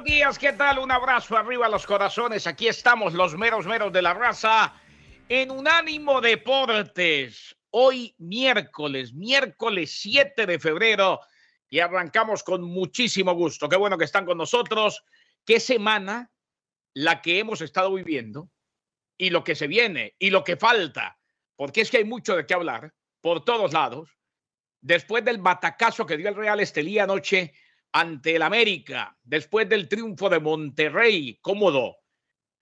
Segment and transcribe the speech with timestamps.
[0.00, 0.78] Buenos días, ¿qué tal?
[0.78, 2.46] Un abrazo arriba a los corazones.
[2.46, 4.74] Aquí estamos, los meros meros de la raza,
[5.28, 7.54] en Unánimo Deportes.
[7.68, 11.20] Hoy miércoles, miércoles 7 de febrero,
[11.68, 13.68] y arrancamos con muchísimo gusto.
[13.68, 15.04] Qué bueno que están con nosotros.
[15.44, 16.30] Qué semana
[16.94, 18.48] la que hemos estado viviendo
[19.18, 21.18] y lo que se viene y lo que falta,
[21.56, 24.16] porque es que hay mucho de qué hablar por todos lados.
[24.80, 27.52] Después del batacazo que dio el Real Estelí anoche,
[27.92, 31.98] ante el América después del triunfo de Monterrey, cómodo,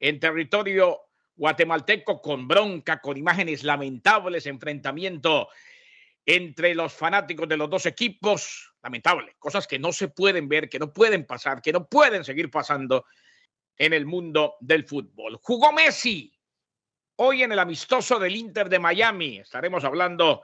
[0.01, 1.01] en territorio
[1.37, 5.49] guatemalteco con bronca, con imágenes lamentables, enfrentamiento
[6.27, 10.79] entre los fanáticos de los dos equipos, lamentable, cosas que no se pueden ver, que
[10.79, 13.06] no pueden pasar, que no pueden seguir pasando
[13.77, 15.39] en el mundo del fútbol.
[15.41, 16.34] Jugó Messi
[17.17, 19.39] hoy en el amistoso del Inter de Miami.
[19.39, 20.43] Estaremos hablando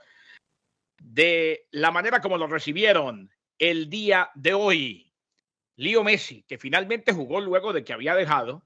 [0.98, 5.12] de la manera como lo recibieron, el día de hoy.
[5.77, 8.64] Lío Messi, que finalmente jugó luego de que había dejado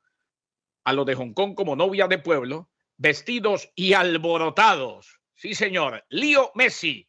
[0.84, 5.20] a los de Hong Kong como novia de pueblo, vestidos y alborotados.
[5.34, 6.04] Sí, señor.
[6.10, 7.08] Lío Messi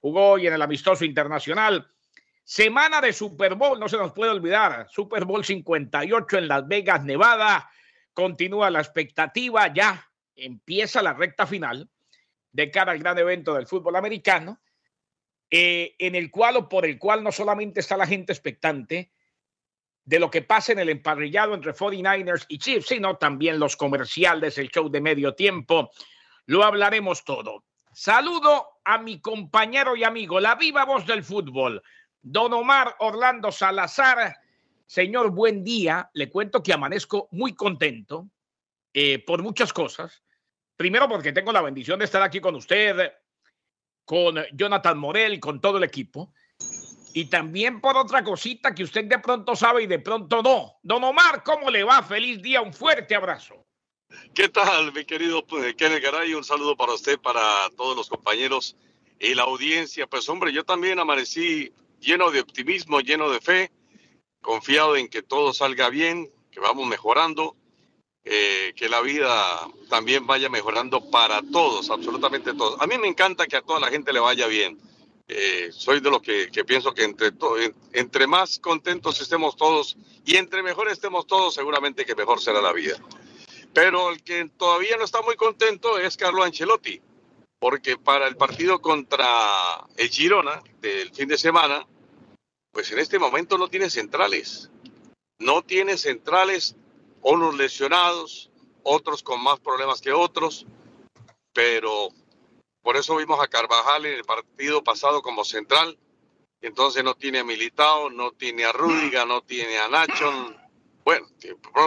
[0.00, 1.90] jugó hoy en el amistoso internacional.
[2.44, 4.86] Semana de Super Bowl, no se nos puede olvidar.
[4.90, 7.70] Super Bowl 58 en Las Vegas, Nevada.
[8.12, 10.06] Continúa la expectativa, ya
[10.36, 11.88] empieza la recta final
[12.52, 14.60] de cara al gran evento del fútbol americano.
[15.56, 19.12] Eh, en el cual o por el cual no solamente está la gente expectante
[20.04, 24.58] de lo que pasa en el emparrillado entre 49ers y Chiefs, sino también los comerciales,
[24.58, 25.92] el show de medio tiempo.
[26.46, 27.66] Lo hablaremos todo.
[27.92, 31.80] Saludo a mi compañero y amigo, la viva voz del fútbol,
[32.20, 34.36] don Omar Orlando Salazar.
[34.86, 36.10] Señor, buen día.
[36.14, 38.28] Le cuento que amanezco muy contento
[38.92, 40.24] eh, por muchas cosas.
[40.74, 43.12] Primero porque tengo la bendición de estar aquí con usted,
[44.04, 46.32] con Jonathan Morel, con todo el equipo.
[47.12, 50.78] Y también por otra cosita que usted de pronto sabe y de pronto no.
[50.82, 52.02] Don Omar, ¿cómo le va?
[52.02, 53.64] Feliz día, un fuerte abrazo.
[54.34, 56.34] ¿Qué tal, mi querido pues, Kenneth Garay?
[56.34, 57.42] Un saludo para usted, para
[57.76, 58.76] todos los compañeros
[59.20, 60.06] y la audiencia.
[60.06, 63.72] Pues hombre, yo también amanecí lleno de optimismo, lleno de fe,
[64.40, 67.56] confiado en que todo salga bien, que vamos mejorando
[68.26, 72.80] eh, que la vida también vaya mejorando para todos, absolutamente todos.
[72.80, 74.78] A mí me encanta que a toda la gente le vaya bien.
[75.28, 77.32] Eh, soy de los que, pienso que entre,
[77.92, 82.72] entre más contentos estemos todos y entre mejor estemos todos, seguramente que mejor será la
[82.72, 82.96] vida.
[83.74, 87.02] Pero el que todavía no está muy contento es Carlo Ancelotti,
[87.58, 89.26] porque para el partido contra
[89.96, 91.86] el Girona del fin de semana,
[92.70, 94.70] pues en este momento no tiene centrales.
[95.38, 96.76] No tiene centrales
[97.24, 98.50] unos lesionados,
[98.82, 100.66] otros con más problemas que otros,
[101.52, 102.10] pero
[102.82, 105.98] por eso vimos a Carvajal en el partido pasado como central,
[106.60, 110.54] entonces no tiene a Militao, no tiene a Rúdiga, no tiene a Nacho,
[111.04, 111.26] bueno,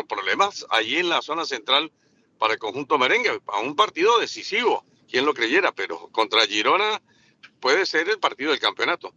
[0.08, 1.92] problemas allí en la zona central
[2.40, 7.02] para el conjunto merengue, a un partido decisivo, quien lo creyera, pero contra Girona
[7.60, 9.14] puede ser el partido del campeonato,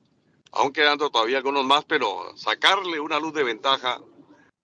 [0.52, 4.00] aún quedando todavía algunos más, pero sacarle una luz de ventaja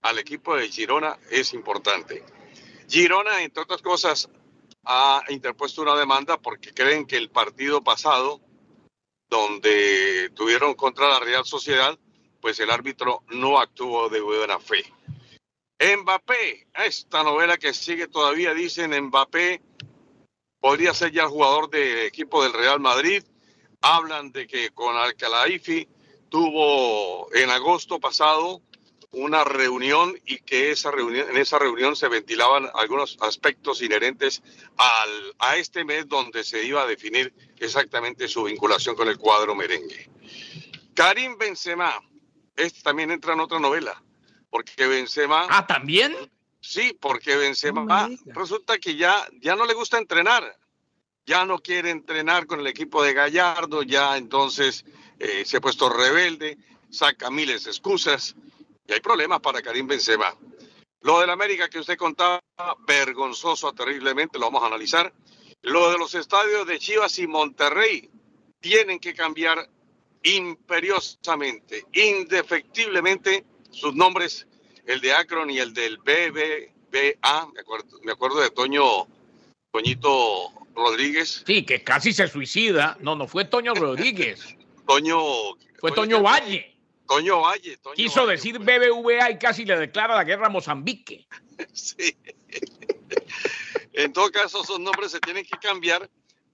[0.02, 2.24] al equipo de Girona es importante.
[2.88, 4.28] Girona, entre otras cosas,
[4.84, 8.40] ha interpuesto una demanda porque creen que el partido pasado,
[9.28, 11.98] donde tuvieron contra la Real Sociedad,
[12.40, 14.84] pues el árbitro no actuó de buena fe.
[15.78, 19.60] Mbappé, esta novela que sigue todavía, dicen Mbappé
[20.60, 23.22] podría ser ya jugador del equipo del Real Madrid.
[23.82, 25.88] Hablan de que con Alcalaifi
[26.28, 28.62] tuvo en agosto pasado
[29.16, 34.42] una reunión y que esa reunión, en esa reunión se ventilaban algunos aspectos inherentes
[34.76, 39.54] al, a este mes donde se iba a definir exactamente su vinculación con el cuadro
[39.54, 40.10] merengue.
[40.94, 41.98] Karim Benzema,
[42.56, 44.02] este también entra en otra novela,
[44.50, 45.46] porque Benzema...
[45.48, 46.14] Ah, ¿también?
[46.60, 50.58] Sí, porque Benzema resulta que ya, ya no le gusta entrenar.
[51.24, 54.84] ya no quiere entrenar con el equipo de Gallardo, ya entonces
[55.18, 56.58] eh, se ha puesto rebelde,
[56.90, 58.36] saca miles de excusas
[58.88, 60.34] y hay problemas para Karim Benzema.
[61.00, 62.40] Lo del América que usted contaba,
[62.86, 65.12] vergonzoso terriblemente, lo vamos a analizar.
[65.62, 68.10] Lo de los estadios de Chivas y Monterrey
[68.60, 69.68] tienen que cambiar
[70.22, 74.46] imperiosamente, indefectiblemente sus nombres,
[74.86, 79.06] el de Akron y el del BBBA, me acuerdo, me acuerdo de Toño,
[79.70, 81.44] Toñito Rodríguez.
[81.46, 82.96] Sí, que casi se suicida.
[83.00, 84.56] No, no fue Toño Rodríguez.
[84.86, 85.18] Toño.
[85.78, 86.75] Fue Toño Valle.
[87.06, 87.78] Toño Valle.
[87.94, 91.26] Quiso decir BBVA y casi le declara la guerra a Mozambique.
[91.72, 92.16] sí.
[93.92, 96.10] en todo caso, esos nombres se tienen que cambiar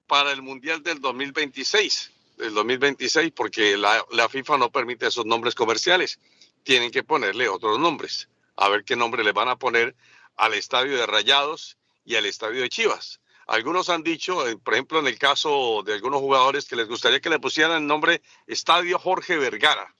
[0.07, 2.11] para el Mundial del 2026.
[2.37, 6.19] Del 2026, porque la, la FIFA no permite esos nombres comerciales.
[6.63, 8.29] Tienen que ponerle otros nombres.
[8.57, 9.95] A ver qué nombre le van a poner
[10.37, 13.21] al estadio de Rayados y al estadio de Chivas.
[13.47, 17.21] Algunos han dicho, eh, por ejemplo, en el caso de algunos jugadores, que les gustaría
[17.21, 19.95] que le pusieran el nombre Estadio Jorge Vergara.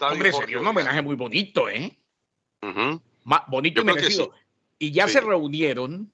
[0.00, 1.98] Hombre, sería un homenaje muy bonito, ¿eh?
[3.46, 4.32] bonito y merecido.
[4.78, 6.12] Y ya se reunieron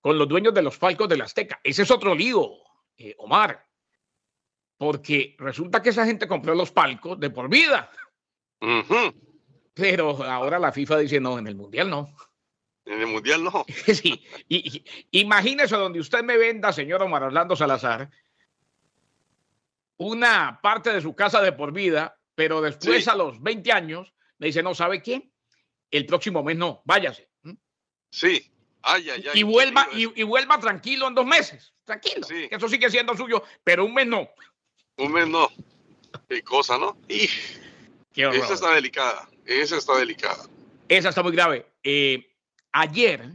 [0.00, 1.60] con los dueños de los palcos del Azteca.
[1.62, 2.50] Ese es otro lío,
[2.96, 3.66] eh, Omar.
[4.76, 7.90] Porque resulta que esa gente compró los palcos de por vida.
[9.74, 12.14] Pero ahora la FIFA dice no, en el Mundial no.
[12.84, 13.64] En el Mundial no.
[13.94, 14.24] sí.
[14.48, 18.10] Y, imagínese donde usted me venda, señor Omar Orlando Salazar,
[19.98, 24.46] una parte de su casa de por vida, pero después a los 20 años me
[24.46, 25.30] dice, no, ¿sabe qué?
[25.90, 27.28] El próximo mes no, váyase.
[27.42, 27.52] ¿Mm?
[28.10, 28.50] Sí.
[28.80, 31.74] Ay, ay, ay, y, vuelva, y, vuelva tranquilo en dos meses.
[31.84, 32.26] Tranquilo.
[32.26, 32.48] Sí.
[32.50, 34.26] Eso sigue siendo suyo, pero un mes no.
[34.96, 35.50] Un mes no.
[36.30, 36.96] Qué cosa, ¿no?
[37.08, 37.28] Y...
[38.14, 39.28] Esa está delicada.
[39.44, 40.48] Esa está delicada.
[40.88, 41.66] Esa está muy grave.
[41.82, 42.26] Eh,
[42.72, 43.32] ayer,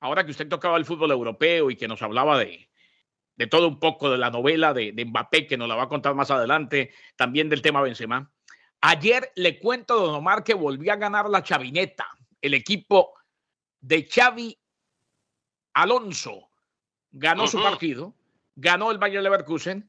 [0.00, 2.67] ahora que usted tocaba el fútbol europeo y que nos hablaba de,
[3.38, 5.88] de todo un poco de la novela de, de, Mbappé, que nos la va a
[5.88, 8.30] contar más adelante, también del tema Benzema.
[8.80, 12.06] Ayer le cuento, don Omar, que volvió a ganar la chavineta,
[12.40, 13.14] el equipo
[13.80, 14.58] de Xavi
[15.72, 16.50] Alonso.
[17.12, 18.14] Ganó su partido,
[18.56, 19.88] ganó el Bayern Leverkusen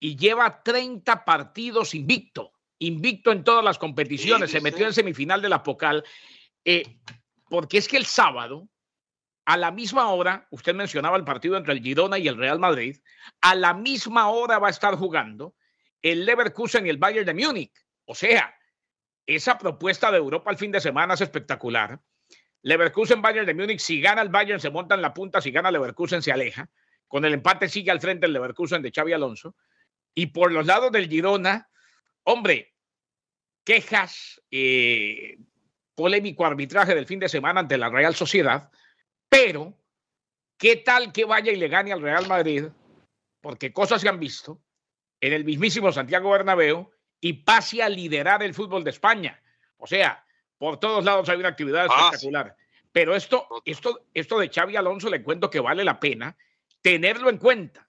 [0.00, 5.48] y lleva 30 partidos invicto, invicto en todas las competiciones, se metió en semifinal de
[5.48, 6.04] la Pocal.
[6.64, 6.98] Eh,
[7.48, 8.68] porque es que el sábado,
[9.44, 12.98] a la misma hora, usted mencionaba el partido entre el Girona y el Real Madrid,
[13.40, 15.54] a la misma hora va a estar jugando
[16.02, 17.72] el Leverkusen y el Bayern de Múnich.
[18.04, 18.54] O sea,
[19.26, 22.00] esa propuesta de Europa al fin de semana es espectacular.
[22.62, 25.70] Leverkusen, Bayern de Múnich, si gana el Bayern se monta en la punta, si gana
[25.70, 26.68] Leverkusen se aleja.
[27.08, 29.56] Con el empate sigue al frente el Leverkusen de Xavi Alonso.
[30.14, 31.68] Y por los lados del Girona,
[32.24, 32.74] hombre,
[33.64, 35.38] quejas, eh,
[35.94, 38.70] polémico arbitraje del fin de semana ante la Real Sociedad,
[39.30, 39.72] pero
[40.58, 42.66] ¿qué tal que vaya y le gane al Real Madrid?
[43.40, 44.60] Porque cosas se han visto
[45.20, 46.90] en el mismísimo Santiago Bernabéu
[47.20, 49.40] y pase a liderar el fútbol de España.
[49.78, 50.22] O sea,
[50.58, 52.56] por todos lados hay una actividad ah, espectacular.
[52.92, 56.36] Pero esto, esto, esto de Xavi Alonso le cuento que vale la pena
[56.82, 57.88] tenerlo en cuenta.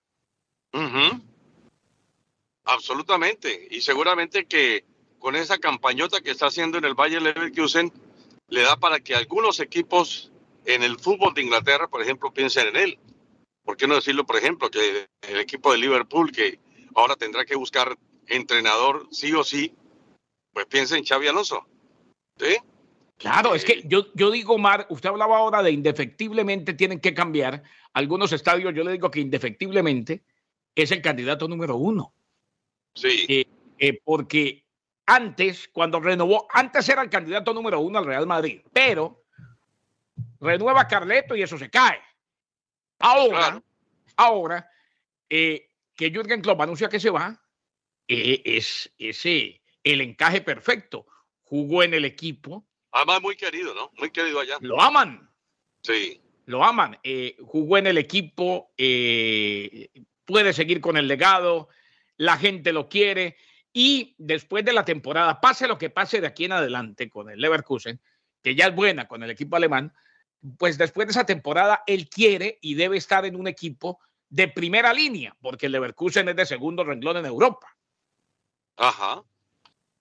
[2.66, 3.68] Absolutamente.
[3.72, 4.86] Y seguramente que
[5.20, 7.92] con esa campañota que está haciendo en el Bayern Leverkusen,
[8.48, 10.31] le da para que algunos equipos
[10.66, 13.00] en el fútbol de Inglaterra, por ejemplo, piensen en él.
[13.64, 16.60] ¿Por qué no decirlo, por ejemplo, que el equipo de Liverpool, que
[16.96, 19.74] ahora tendrá que buscar entrenador sí o sí,
[20.54, 21.66] pues piensa en Xavi Alonso?
[22.38, 22.58] ¿Sí?
[23.18, 27.14] Claro, es que eh, yo, yo digo, Mar, usted hablaba ahora de indefectiblemente tienen que
[27.14, 27.64] cambiar
[27.94, 28.74] algunos estadios.
[28.74, 30.24] Yo le digo que indefectiblemente
[30.74, 32.14] es el candidato número uno.
[32.96, 33.26] Sí.
[33.28, 33.46] Eh,
[33.78, 34.66] eh, porque
[35.06, 39.21] antes, cuando renovó, antes era el candidato número uno al Real Madrid, pero
[40.42, 42.02] renueva Carleto y eso se cae.
[43.00, 43.62] Ahora,
[44.18, 44.70] ahora
[45.30, 47.42] eh, que Jürgen Klopp anuncia que se va,
[48.08, 51.06] eh, es ese el encaje perfecto.
[51.44, 52.68] Jugó en el equipo.
[52.92, 53.92] Además, muy querido, ¿no?
[53.98, 54.58] Muy querido allá.
[54.62, 55.30] Lo aman.
[55.82, 56.22] Sí.
[56.46, 57.00] Lo aman.
[57.04, 61.70] Eh, jugó en el equipo, puede seguir con el legado,
[62.18, 63.38] la gente lo quiere
[63.74, 67.40] y después de la temporada, pase lo que pase de aquí en adelante con el
[67.40, 68.02] Leverkusen,
[68.44, 69.94] que ya es buena con el equipo alemán,
[70.58, 74.94] pues después de esa temporada él quiere y debe estar en un equipo de primera
[74.94, 77.76] línea, porque el Leverkusen es de segundo renglón en Europa.
[78.78, 79.24] Ajá.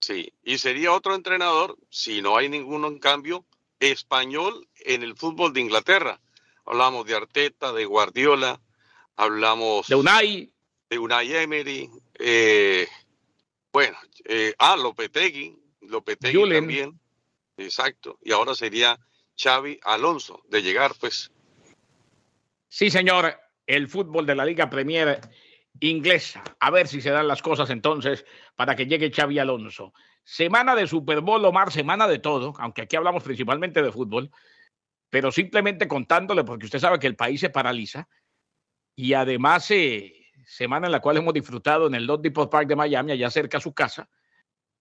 [0.01, 3.45] Sí, y sería otro entrenador, si no hay ningún cambio,
[3.81, 6.21] español en el fútbol de Inglaterra.
[6.65, 8.61] Hablamos de Arteta, de Guardiola,
[9.17, 10.55] hablamos de Unai,
[10.89, 12.89] de Unai Emery, eh,
[13.73, 16.99] bueno, eh, ah, Lopetegui, Lopetegui también.
[17.57, 18.19] Exacto.
[18.23, 18.99] Y ahora sería
[19.41, 21.31] Xavi Alonso de llegar, pues.
[22.69, 23.39] Sí, señor.
[23.67, 25.21] el fútbol de la Liga Premier
[25.79, 26.43] inglesa.
[26.59, 28.25] A ver si se dan las cosas entonces
[28.57, 29.93] para que llegue Xavi Alonso.
[30.25, 34.31] Semana de Super Bowl, Omar, semana de todo, aunque aquí hablamos principalmente de fútbol,
[35.09, 38.09] pero simplemente contándole, porque usted sabe que el país se paraliza
[38.95, 42.77] y además eh, semana en la cual hemos disfrutado en el Lot Depot Park de
[42.77, 44.11] Miami, allá cerca a su casa,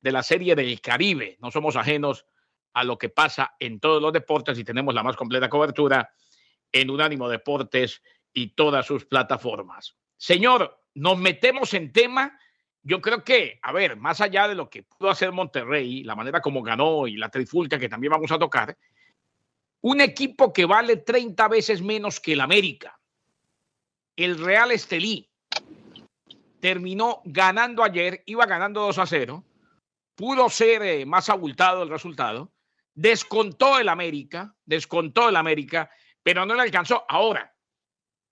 [0.02, 1.38] de la serie del Caribe.
[1.40, 2.26] No somos ajenos
[2.74, 6.12] a lo que pasa en todos los deportes y tenemos la más completa cobertura
[6.72, 8.02] en Unánimo Deportes
[8.34, 9.96] y todas sus plataformas.
[10.18, 12.38] Señor, nos metemos en tema.
[12.84, 16.42] Yo creo que, a ver, más allá de lo que pudo hacer Monterrey, la manera
[16.42, 18.78] como ganó y la trifulca que también vamos a tocar,
[19.82, 23.00] un equipo que vale 30 veces menos que el América,
[24.16, 25.30] el Real Estelí,
[26.60, 29.44] terminó ganando ayer, iba ganando 2 a 0,
[30.16, 32.52] pudo ser eh, más abultado el resultado,
[33.00, 35.90] descontó el América, descontó el América,
[36.22, 37.06] pero no le alcanzó.
[37.08, 37.56] Ahora,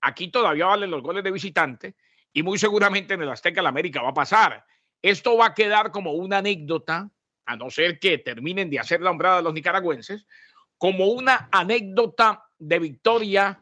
[0.01, 1.95] aquí todavía valen los goles de visitante
[2.33, 4.65] y muy seguramente en el Azteca el América va a pasar.
[5.01, 7.09] Esto va a quedar como una anécdota,
[7.45, 10.27] a no ser que terminen de hacer la hombrada a los nicaragüenses,
[10.77, 13.61] como una anécdota de victoria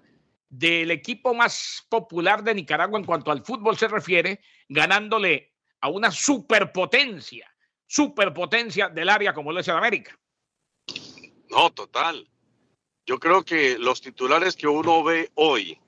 [0.49, 6.09] del equipo más popular de Nicaragua en cuanto al fútbol se refiere, ganándole a una
[6.09, 7.47] superpotencia,
[7.85, 10.17] superpotencia del área como lo es el América.
[11.49, 12.29] No, total.
[13.05, 15.79] Yo creo que los titulares que uno ve hoy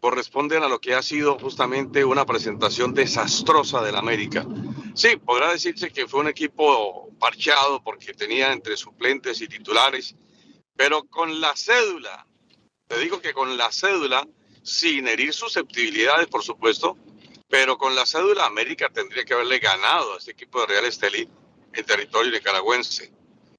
[0.00, 4.46] corresponden a lo que ha sido justamente una presentación desastrosa del América.
[4.94, 10.14] Sí, podrá decirse que fue un equipo parcheado porque tenía entre suplentes y titulares,
[10.76, 12.26] pero con la cédula,
[12.86, 14.26] te digo que con la cédula,
[14.62, 16.96] sin herir susceptibilidades, por supuesto,
[17.48, 21.28] pero con la cédula América tendría que haberle ganado a este equipo de Real Estelí
[21.72, 23.17] en territorio nicaragüense.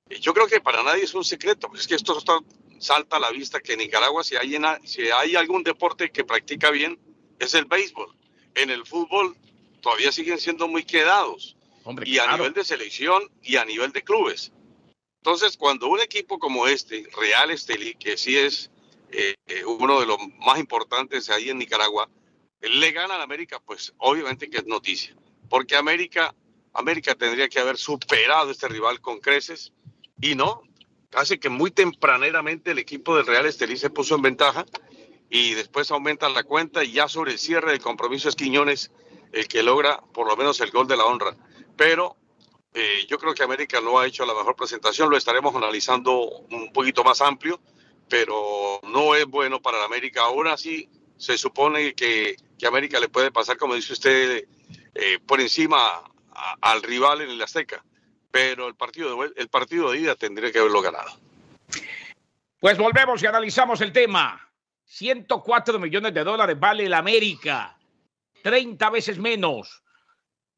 [0.09, 2.39] Yo creo que para nadie es un secreto, pues es que esto está
[2.79, 6.71] salta a la vista que en Nicaragua, si hay, si hay algún deporte que practica
[6.71, 6.97] bien,
[7.37, 8.15] es el béisbol.
[8.55, 9.35] En el fútbol
[9.81, 11.55] todavía siguen siendo muy quedados.
[12.05, 14.51] y a nivel de selección y a nivel de clubes.
[15.21, 18.69] Entonces, cuando un equipo como este, Real Estelí, que sí es
[19.11, 22.09] eh, eh, uno de los más importantes ahí en Nicaragua,
[22.61, 25.15] le gana a América, pues obviamente que es noticia.
[25.49, 26.35] Porque América,
[26.73, 29.73] América tendría que haber superado este rival con creces
[30.21, 30.61] y no,
[31.09, 34.65] casi que muy tempraneramente el equipo del Real Estelí se puso en ventaja
[35.29, 38.91] y después aumenta la cuenta y ya sobre el cierre del compromiso es Quiñones
[39.31, 41.35] el que logra por lo menos el gol de la honra.
[41.77, 42.17] Pero
[42.73, 46.71] eh, yo creo que América no ha hecho la mejor presentación, lo estaremos analizando un
[46.73, 47.59] poquito más amplio,
[48.09, 50.23] pero no es bueno para América.
[50.23, 54.47] Aún así, se supone que, que América le puede pasar, como dice usted,
[54.95, 56.03] eh, por encima
[56.61, 57.83] al rival en el Azteca
[58.31, 61.11] pero el partido, de, el partido de ida tendría que haberlo ganado.
[62.59, 64.49] Pues volvemos y analizamos el tema.
[64.85, 67.77] 104 millones de dólares vale el América.
[68.43, 69.83] 30 veces menos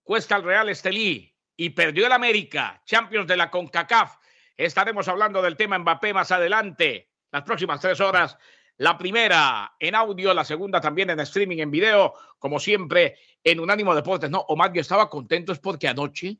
[0.03, 4.17] cuesta el Real Estelí y perdió el América, Champions de la CONCACAF.
[4.57, 8.37] Estaremos hablando del tema Mbappé más adelante, las próximas tres horas.
[8.77, 13.93] La primera en audio, la segunda también en streaming, en video, como siempre en Unánimo
[13.93, 14.29] Deportes.
[14.29, 16.37] No, Omar, yo estaba contento es porque anoche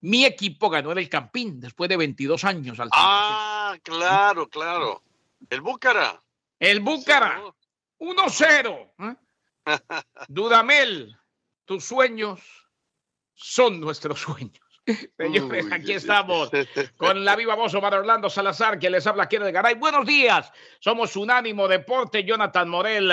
[0.00, 2.78] mi equipo ganó en el Campín después de 22 años.
[2.78, 5.02] Al ah, claro, claro.
[5.50, 6.22] El Búcara.
[6.58, 7.42] El Búcara.
[7.98, 8.92] 1-0.
[8.98, 9.14] ¿eh?
[10.28, 11.16] Dudamel,
[11.64, 12.40] tus sueños
[13.34, 14.60] son nuestros sueños.
[15.18, 16.50] Señores, aquí estamos
[16.96, 19.74] con la viva voz Omar Orlando Salazar, que les habla aquí de Garay.
[19.74, 20.50] Buenos días,
[20.80, 22.24] somos Unánimo Deporte.
[22.24, 23.12] Jonathan Morel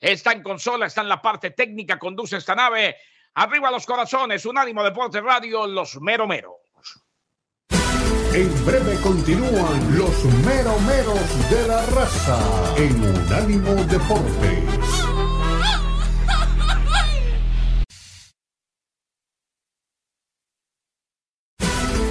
[0.00, 2.96] está en consola, está en la parte técnica, conduce esta nave.
[3.36, 6.52] Arriba los corazones, Unánimo Deporte Radio, los mero meros.
[8.32, 12.38] En breve continúan los meromeros de la raza
[12.76, 15.04] en Unánimo Deportes.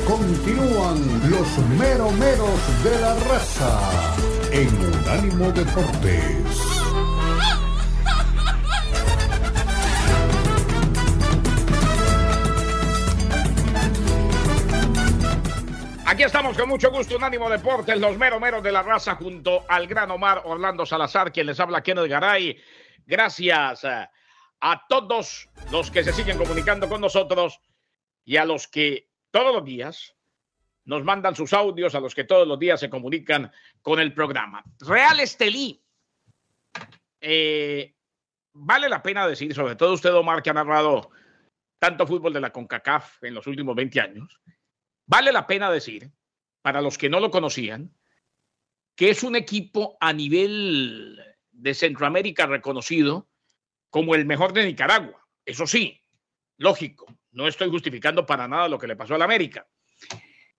[0.05, 4.15] Continúan los meromeros de la raza
[4.51, 6.82] en Unánimo Deportes.
[16.13, 19.87] Aquí estamos con mucho gusto, Unánimo Deportes, los mero meros de la raza, junto al
[19.87, 22.55] gran Omar Orlando Salazar, quien les habla Kenneth Garay.
[23.03, 24.07] Gracias eh,
[24.59, 27.59] a todos los que se siguen comunicando con nosotros
[28.23, 30.15] y a los que todos los días
[30.85, 33.51] nos mandan sus audios, a los que todos los días se comunican
[33.81, 34.63] con el programa.
[34.81, 35.83] Real Estelí.
[37.21, 37.91] Eh,
[38.53, 41.09] vale la pena decir, sobre todo usted, Omar, que ha narrado
[41.79, 44.39] tanto fútbol de la CONCACAF en los últimos 20 años
[45.05, 46.11] Vale la pena decir,
[46.61, 47.93] para los que no lo conocían,
[48.95, 51.19] que es un equipo a nivel
[51.51, 53.29] de Centroamérica reconocido
[53.89, 55.27] como el mejor de Nicaragua.
[55.45, 56.01] Eso sí,
[56.57, 59.67] lógico, no estoy justificando para nada lo que le pasó al América.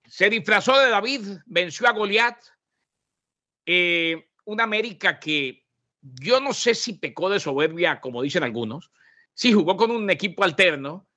[0.07, 2.39] Se disfrazó de David, venció a Goliat.
[3.67, 5.65] Eh, una América que
[6.03, 8.91] yo no sé si pecó de soberbia, como dicen algunos.
[9.33, 11.09] Sí, jugó con un equipo alterno,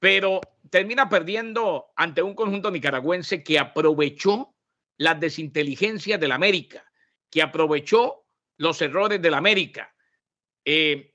[0.00, 0.40] pero
[0.70, 4.54] termina perdiendo ante un conjunto nicaragüense que aprovechó
[4.96, 6.84] las desinteligencias del América,
[7.30, 8.26] que aprovechó
[8.56, 9.94] los errores del América.
[10.64, 11.14] Eh,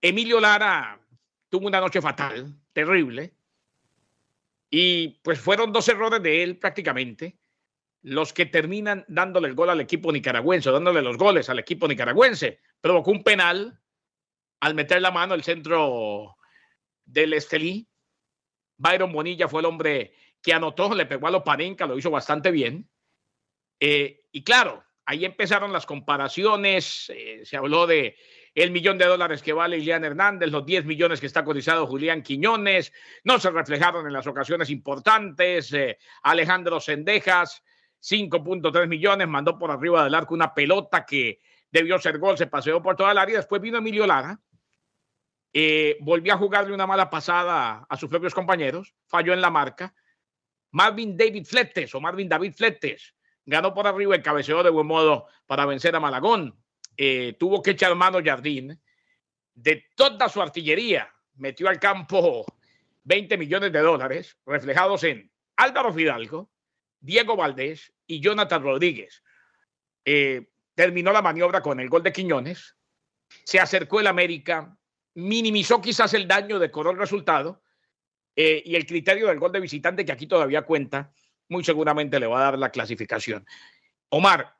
[0.00, 1.00] Emilio Lara
[1.48, 3.34] tuvo una noche fatal, terrible,
[4.70, 7.38] y pues fueron dos errores de él prácticamente
[8.02, 12.60] los que terminan dándole el gol al equipo nicaragüense, dándole los goles al equipo nicaragüense.
[12.80, 13.80] Provocó un penal
[14.60, 16.36] al meter la mano el centro
[17.04, 17.88] del Estelí.
[18.78, 22.50] Byron Bonilla fue el hombre que anotó, le pegó a los Panenka, lo hizo bastante
[22.50, 22.88] bien.
[23.80, 28.16] Eh, y claro, ahí empezaron las comparaciones, eh, se habló de
[28.54, 32.22] el millón de dólares que vale Ilian Hernández, los 10 millones que está cotizado Julián
[32.22, 32.90] Quiñones,
[33.22, 37.62] no se reflejaron en las ocasiones importantes, eh, Alejandro Sendejas,
[38.00, 41.40] 5.3 millones, mandó por arriba del arco una pelota que
[41.70, 44.40] debió ser gol, se paseó por toda el área, después vino Emilio Lara,
[46.00, 49.94] volvió a jugarle una mala pasada a sus propios compañeros, falló en la marca,
[50.72, 53.14] Marvin David Fletes o Marvin David Fletes
[53.46, 56.54] ganó por arriba el cabeceo de buen modo para vencer a Malagón.
[56.96, 58.78] Eh, tuvo que echar mano Jardín
[59.54, 61.12] de toda su artillería.
[61.36, 62.44] Metió al campo
[63.04, 66.50] 20 millones de dólares reflejados en Álvaro Fidalgo,
[67.00, 69.22] Diego Valdés y Jonathan Rodríguez.
[70.04, 72.76] Eh, terminó la maniobra con el gol de Quiñones.
[73.44, 74.76] Se acercó el América,
[75.16, 77.62] minimizó quizás el daño, decoró el resultado.
[78.36, 81.10] Eh, y el criterio del gol de visitante, que aquí todavía cuenta,
[81.48, 83.46] muy seguramente le va a dar la clasificación.
[84.10, 84.54] Omar,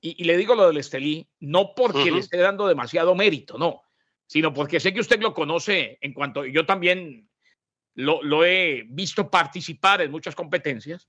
[0.00, 3.82] y, le digo lo del Estelí, no porque le esté dando demasiado mérito, no,
[4.26, 7.28] sino porque sé que usted lo conoce en cuanto, yo también
[7.94, 11.08] lo, lo he visto participar en muchas competencias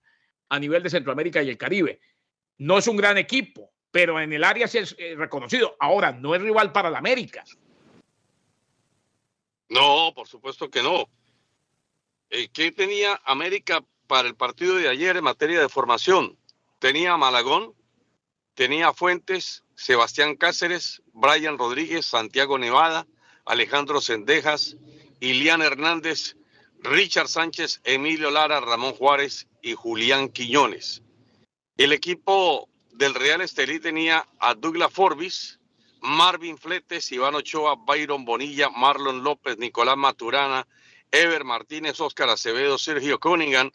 [0.50, 2.02] a nivel de Centroamérica y el Caribe.
[2.58, 5.76] No es un gran equipo, pero en el área sí es eh, reconocido.
[5.80, 7.44] Ahora, no es rival para la América.
[9.70, 11.10] No, por supuesto que no.
[12.30, 16.38] Eh, ¿Qué tenía América para el partido de ayer en materia de formación.
[16.80, 17.74] Tenía Malagón,
[18.56, 23.06] tenía Fuentes, Sebastián Cáceres, Brian Rodríguez, Santiago Nevada,
[23.46, 24.78] Alejandro Sendejas,
[25.20, 26.38] Ilian Hernández,
[26.80, 31.04] Richard Sánchez, Emilio Lara, Ramón Juárez y Julián Quiñones.
[31.76, 35.57] El equipo del Real Estelí tenía a Douglas Forbis,
[36.02, 40.68] Marvin Fletes, Iván Ochoa, Byron Bonilla, Marlon López, Nicolás Maturana,
[41.12, 43.72] Ever Martínez, Óscar Acevedo, Sergio Cunningham,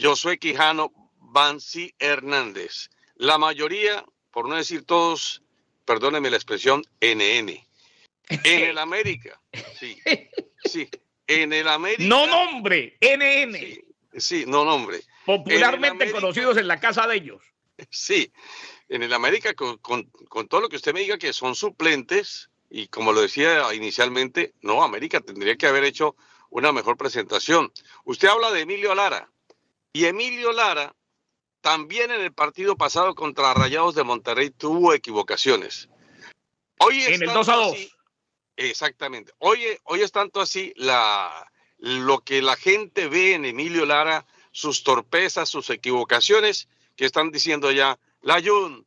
[0.00, 2.90] Josué Quijano, Bansi Hernández.
[3.16, 5.42] La mayoría, por no decir todos,
[5.84, 7.50] perdónenme la expresión, NN.
[8.28, 9.40] En el América,
[9.78, 9.98] sí,
[10.64, 10.88] sí,
[11.26, 12.04] en el América.
[12.04, 13.56] No nombre, NN.
[14.16, 15.00] Sí, no nombre.
[15.24, 17.42] Popularmente conocidos en la casa de ellos.
[17.90, 18.32] Sí,
[18.92, 22.88] en el América, con, con todo lo que usted me diga que son suplentes, y
[22.88, 26.14] como lo decía inicialmente, no, América tendría que haber hecho
[26.50, 27.72] una mejor presentación.
[28.04, 29.30] Usted habla de Emilio Lara.
[29.94, 30.94] Y Emilio Lara
[31.62, 35.88] también en el partido pasado contra Rayados de Monterrey tuvo equivocaciones.
[36.78, 37.76] Hoy en el 2 a 2.
[38.56, 39.32] exactamente.
[39.38, 44.82] Hoy, hoy es tanto así la, lo que la gente ve en Emilio Lara, sus
[44.82, 48.86] torpezas, sus equivocaciones, que están diciendo ya, Layun,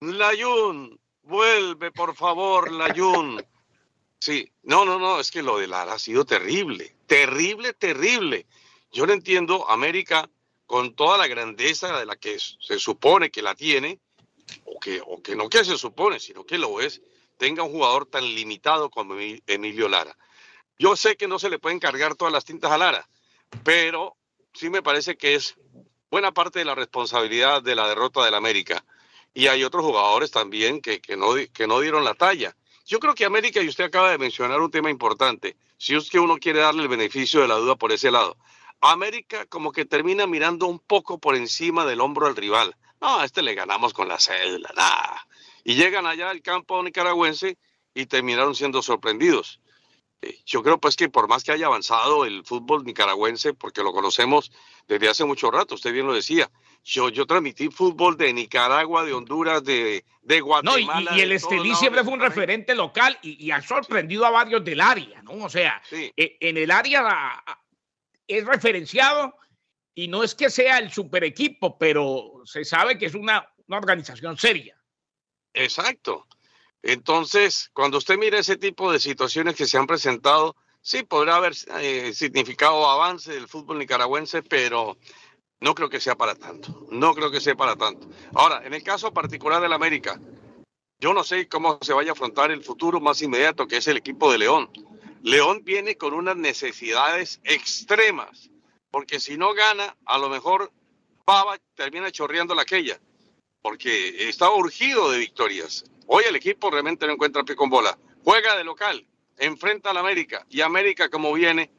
[0.00, 3.44] Layun, vuelve por favor, Layun.
[4.18, 8.46] Sí, no, no, no, es que lo de Lara ha sido terrible, terrible, terrible.
[8.92, 10.28] Yo no entiendo, América,
[10.66, 14.00] con toda la grandeza de la que se supone que la tiene,
[14.64, 17.00] o que, o que no que se supone, sino que lo es,
[17.38, 19.14] tenga un jugador tan limitado como
[19.46, 20.16] Emilio Lara.
[20.78, 23.08] Yo sé que no se le pueden cargar todas las tintas a Lara,
[23.62, 24.16] pero
[24.52, 25.56] sí me parece que es
[26.12, 28.84] buena parte de la responsabilidad de la derrota del América.
[29.32, 32.54] Y hay otros jugadores también que, que, no, que no dieron la talla.
[32.84, 36.20] Yo creo que América, y usted acaba de mencionar un tema importante, si es que
[36.20, 38.36] uno quiere darle el beneficio de la duda por ese lado.
[38.82, 42.76] América como que termina mirando un poco por encima del hombro al rival.
[43.00, 45.26] No, a este le ganamos con la cédula, nada.
[45.64, 47.56] Y llegan allá al campo nicaragüense
[47.94, 49.60] y terminaron siendo sorprendidos.
[50.22, 53.92] Eh, yo creo pues que por más que haya avanzado el fútbol nicaragüense, porque lo
[53.92, 54.52] conocemos
[54.88, 56.50] desde hace mucho rato, usted bien lo decía,
[56.84, 61.10] yo, yo transmití fútbol de Nicaragua, de Honduras, de, de Guatemala.
[61.10, 64.80] No, y, el Estelí siempre fue un referente local y, ha sorprendido a varios del
[64.80, 65.44] área, ¿no?
[65.44, 67.42] O sea, eh, en el área
[68.26, 69.34] es referenciado
[69.94, 74.36] y no es que sea el super equipo, pero se sabe que es una, organización
[74.36, 74.76] seria.
[75.54, 76.26] Exacto.
[76.82, 81.54] Entonces, cuando usted mira ese tipo de situaciones que se han presentado, sí, podrá haber
[81.80, 84.98] eh, significado avance del fútbol nicaragüense, pero
[85.60, 86.86] no creo que sea para tanto.
[86.90, 88.08] No creo que sea para tanto.
[88.34, 90.20] Ahora, en el caso particular del América,
[90.98, 93.96] yo no sé cómo se vaya a afrontar el futuro más inmediato, que es el
[93.96, 94.70] equipo de León.
[95.22, 98.50] León viene con unas necesidades extremas,
[98.90, 100.72] porque si no gana, a lo mejor
[101.24, 103.00] Baba termina chorreando la aquella,
[103.62, 105.84] porque estaba urgido de victorias.
[106.06, 107.96] Hoy el equipo realmente no encuentra pie con bola.
[108.24, 109.06] Juega de local,
[109.38, 111.70] enfrenta al América y América como viene.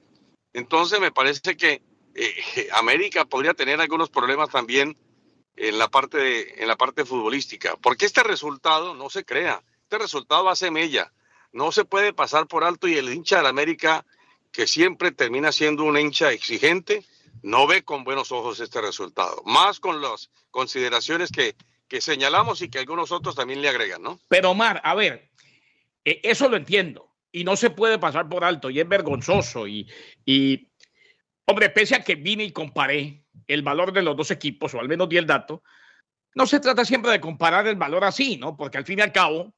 [0.53, 1.81] Entonces me parece que
[2.15, 4.97] eh, América podría tener algunos problemas también
[5.55, 9.99] en la parte de, en la parte futbolística, porque este resultado no se crea, este
[9.99, 11.13] resultado hace mella,
[11.51, 14.03] no se puede pasar por alto y el hincha de América
[14.51, 17.05] que siempre termina siendo un hincha exigente,
[17.43, 21.55] no ve con buenos ojos este resultado, más con las consideraciones que,
[21.93, 24.19] que señalamos y que algunos otros también le agregan, ¿no?
[24.27, 25.29] Pero Omar, a ver,
[26.03, 29.87] e, eso lo entiendo y no se puede pasar por alto y es vergonzoso y,
[30.25, 30.71] y
[31.45, 34.87] Hombre, pese a que vine y comparé el valor de los dos equipos, o al
[34.87, 35.61] menos di el dato,
[36.33, 38.57] no se trata siempre de comparar el valor así, ¿no?
[38.57, 39.53] Porque al fin y al cabo,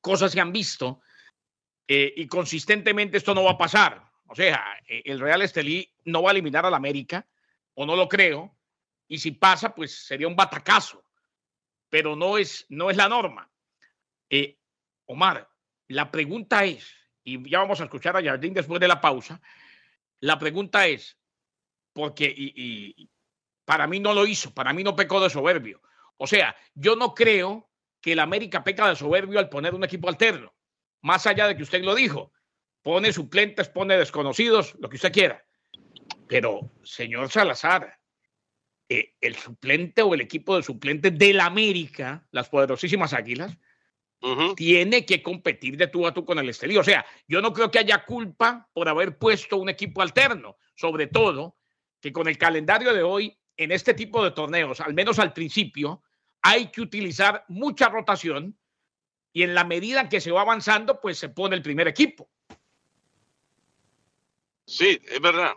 [0.00, 1.02] cosas se han visto
[1.86, 4.02] eh, y consistentemente esto no va a pasar.
[4.26, 7.28] O sea, eh, el Real Estelí no va a eliminar al América,
[7.74, 8.56] o no lo creo,
[9.10, 11.04] y si pasa, pues sería un batacazo,
[11.88, 13.50] pero no es, no es la norma.
[14.30, 14.56] Eh,
[15.06, 15.50] Omar,
[15.88, 16.94] la pregunta es,
[17.24, 19.42] y ya vamos a escuchar a Jardín después de la pausa,
[20.20, 21.18] la pregunta es,
[21.92, 23.10] porque y,
[23.64, 25.82] para mí no lo hizo, para mí no pecó de soberbio.
[26.16, 27.68] O sea, yo no creo
[28.00, 30.54] que el América peca de soberbio al poner un equipo alterno,
[31.02, 32.32] más allá de que usted lo dijo,
[32.80, 35.44] pone suplentes, pone desconocidos, lo que usted quiera.
[36.28, 37.99] Pero, señor Salazar,
[38.92, 43.56] eh, el suplente o el equipo de suplentes del América, las poderosísimas Águilas,
[44.56, 46.76] tiene que competir de tú a tú con el Estelí.
[46.76, 51.06] O sea, yo no creo que haya culpa por haber puesto un equipo alterno, sobre
[51.06, 51.56] todo
[52.00, 56.02] que con el calendario de hoy, en este tipo de torneos, al menos al principio,
[56.42, 58.58] hay que utilizar mucha rotación
[59.32, 62.28] y en la medida que se va avanzando, pues se pone el primer equipo.
[64.66, 65.52] Sí, es verdad.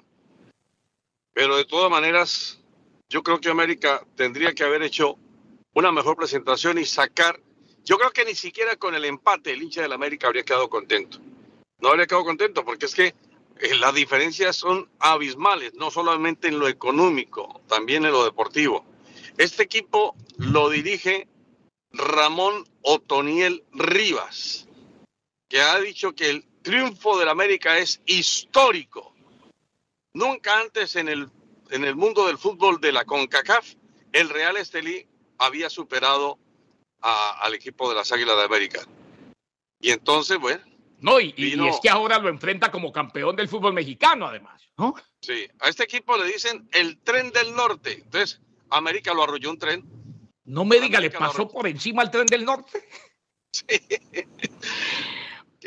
[1.34, 2.63] Pero de todas maneras,
[3.14, 5.20] yo creo que América tendría que haber hecho
[5.76, 7.40] una mejor presentación y sacar
[7.86, 11.20] yo creo que ni siquiera con el empate el hincha del América habría quedado contento.
[11.80, 13.08] No habría quedado contento porque es que
[13.60, 18.84] eh, las diferencias son abismales, no solamente en lo económico, también en lo deportivo.
[19.38, 21.28] Este equipo lo dirige
[21.92, 24.68] Ramón Otoniel Rivas,
[25.50, 29.14] que ha dicho que el triunfo del América es histórico.
[30.14, 31.30] Nunca antes en el,
[31.74, 33.74] en el mundo del fútbol de la CONCACAF,
[34.12, 35.08] el Real Estelí
[35.40, 36.38] había superado
[37.02, 38.82] al equipo de las Águilas de América.
[39.82, 40.64] Y entonces, bueno.
[41.00, 44.94] No, y, es que ahora lo enfrenta como campeón del fútbol mexicano, además, ¿no?
[45.20, 48.04] Sí, a este equipo le dicen el tren del norte.
[48.04, 49.84] Entonces, América lo arrolló un tren.
[50.46, 52.88] No me diga, ¿le pasó por encima al tren del norte?
[53.56, 53.68] Sí.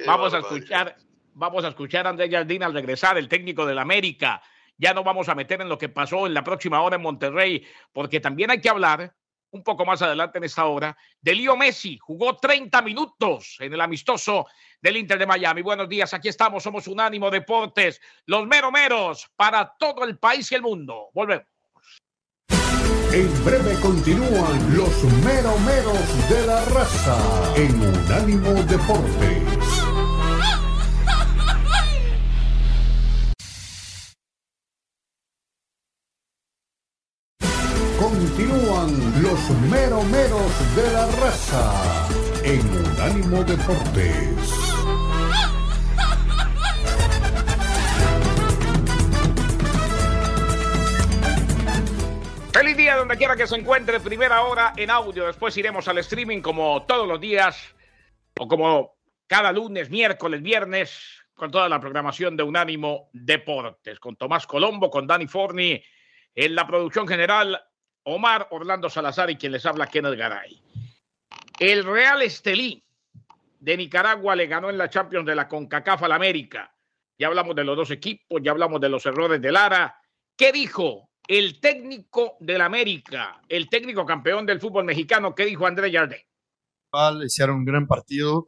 [0.04, 0.96] vamos a escuchar,
[1.34, 4.42] vamos a escuchar a Andrés Jardín al regresar, el técnico del América.
[4.78, 7.66] Ya no vamos a meter en lo que pasó en la próxima hora en Monterrey,
[7.92, 9.14] porque también hay que hablar
[9.50, 11.98] un poco más adelante en esta hora, de Leo Messi.
[11.98, 14.46] Jugó 30 minutos en el amistoso
[14.80, 15.62] del Inter de Miami.
[15.62, 20.62] Buenos días, aquí estamos, somos Unánimo Deportes, los meromeros para todo el país y el
[20.62, 21.08] mundo.
[21.14, 21.46] Volvemos.
[23.12, 29.65] En breve continúan los meromeros de la raza en Unánimo Deportes.
[38.86, 42.08] Los meromeros de la raza
[42.44, 44.52] en Unánimo Deportes.
[52.52, 56.40] Feliz día donde quiera que se encuentre, primera hora en audio, después iremos al streaming
[56.40, 57.74] como todos los días
[58.38, 64.46] o como cada lunes, miércoles, viernes, con toda la programación de Unánimo Deportes, con Tomás
[64.46, 65.82] Colombo, con Dani Forni
[66.36, 67.60] en la producción general,
[68.06, 70.62] Omar Orlando Salazar y quien les habla Kenneth Garay.
[71.58, 72.84] El Real Estelí
[73.58, 76.72] de Nicaragua le ganó en la Champions de la CONCACAF al América.
[77.18, 79.96] Ya hablamos de los dos equipos, ya hablamos de los errores de Lara.
[80.36, 85.34] ¿Qué dijo el técnico del América, el técnico campeón del fútbol mexicano?
[85.34, 86.20] ¿Qué dijo André Jardín?
[87.24, 88.46] Hicieron un gran partido.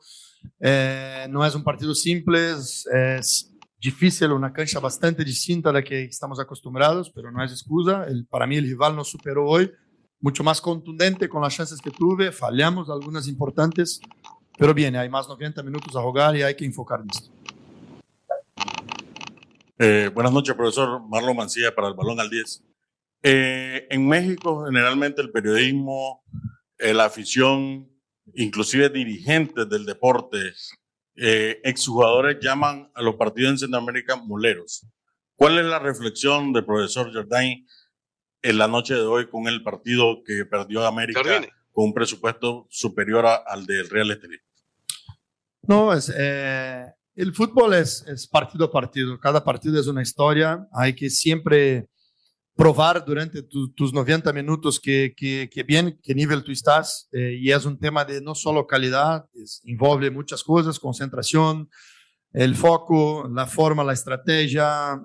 [0.60, 6.04] Eh, no es un partido simple, es difícil, una cancha bastante distinta a la que
[6.04, 8.04] estamos acostumbrados, pero no es excusa.
[8.04, 9.70] El, para mí el rival nos superó hoy.
[10.20, 14.00] mucho más contundente con las chances que tuve, fallamos algunas importantes,
[14.58, 17.30] pero bien, hay más 90 minutos a jugar y hay que enfocar en esto.
[19.78, 22.64] Eh, buenas noches, profesor Marlon Mancilla para el Balón al 10.
[23.22, 26.24] Eh, en México, generalmente el periodismo,
[26.78, 27.88] eh, la afición,
[28.34, 30.38] inclusive dirigentes del deporte,
[31.20, 34.86] exjugadores llaman a los partidos en Centroamérica moleros.
[35.34, 37.64] ¿Cuál es la reflexión del profesor Jordan
[38.42, 41.20] en la noche de hoy con el partido que perdió América
[41.72, 44.38] con un presupuesto superior al del Real Estelí?
[45.62, 50.94] No, es, el fútbol es, es, partido a partido, cada partido es una historia, hay
[50.94, 51.88] que siempre
[52.58, 57.52] probar durante tus 90 minutos que, que, que, bien, qué nivel tú estás, eh, y
[57.52, 59.62] es un tema de no solo calidad, es,
[60.12, 61.70] muchas cosas, concentración,
[62.32, 65.00] el foco, la forma, la estrategia,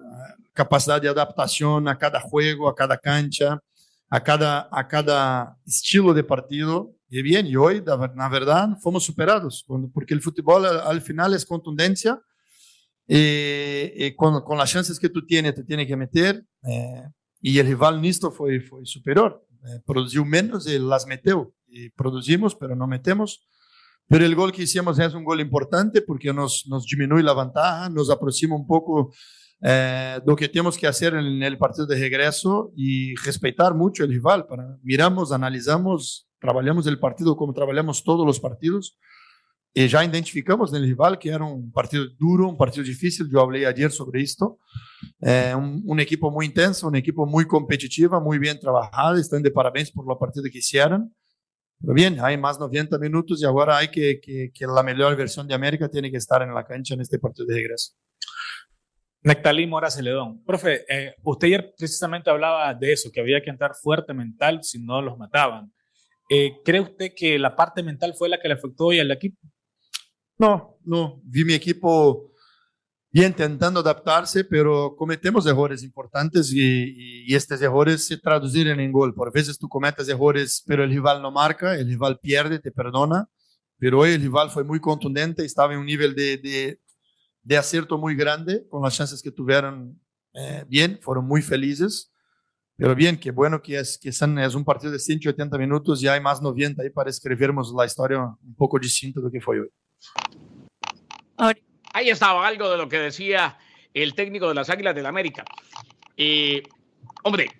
[0.51, 3.61] capacidad de adaptación a cada juego, a cada cancha,
[4.09, 6.95] a cada, a cada estilo de partido.
[7.07, 7.83] Y bien, y hoy,
[8.15, 9.63] na verdad, fomos superados,
[9.93, 12.19] porque el fútbol al final es contundencia
[13.07, 16.43] y, y con, con, las chances que tú tienes, te tiene que meter.
[16.63, 17.03] Eh,
[17.43, 19.45] y el rival nisto fue, fue superior.
[19.65, 21.53] Eh, produció menos y las metió.
[21.67, 23.45] Y producimos, pero no metemos.
[24.07, 27.89] Pero el gol que hicimos es un gol importante porque nos, nos disminuye la ventaja,
[27.89, 29.13] nos aproxima un poco
[29.61, 34.11] eh, lo que tenemos que hacer en el partido de regreso y respetar mucho el
[34.11, 34.45] rival.
[34.81, 38.97] Miramos, analizamos trabajamos el partido como trabajamos todos los partidos
[39.73, 43.27] y ya identificamos en el rival que era un partido duro, un partido difícil.
[43.31, 44.59] Yo hablé ayer sobre esto.
[45.19, 49.17] Eh, un, un, equipo muy intenso, un equipo muy competitivo, muy bien trabajado.
[49.17, 51.13] Están de parabéns por la partida que hicieron.
[51.81, 55.47] Pero bien, hay más 90 minutos y ahora hay que, que, que la mejor versión
[55.47, 57.93] de América tiene que estar en la cancha en este partido de regreso.
[59.23, 60.43] Nectalí Mora Celedón.
[60.43, 64.83] Profe, eh, usted ayer precisamente hablaba de eso, que había que entrar fuerte mental si
[64.83, 65.73] no los mataban.
[66.29, 69.37] Eh, ¿Cree usted que la parte mental fue la que le afectó hoy al equipo?
[70.37, 71.21] No, no.
[71.23, 72.31] Vi mi equipo
[73.11, 79.13] bien intentando adaptarse, pero cometemos errores importantes y, estos errores se traducirán en gol.
[79.13, 83.27] Por veces tú cometes errores, pero el rival no marca, el rival pierde, te perdona.
[83.77, 86.79] Pero hoy el rival fue muy contundente, estaba en un nivel de, de,
[87.43, 89.99] de acierto muy grande con las chances que tuvieron
[90.33, 92.11] eh, bien, fueron muy felices.
[92.75, 96.07] Pero bien, qué bueno que es, que son, es un partido de 180 minutos y
[96.07, 99.59] hay más 90 ahí para escribirnos la historia un poco distinta de lo que fue
[99.59, 99.69] hoy.
[101.93, 103.57] Ahí estaba algo de lo que decía
[103.93, 105.45] el técnico de las Águilas del la América.
[106.17, 106.63] Eh,
[107.23, 107.51] hombre,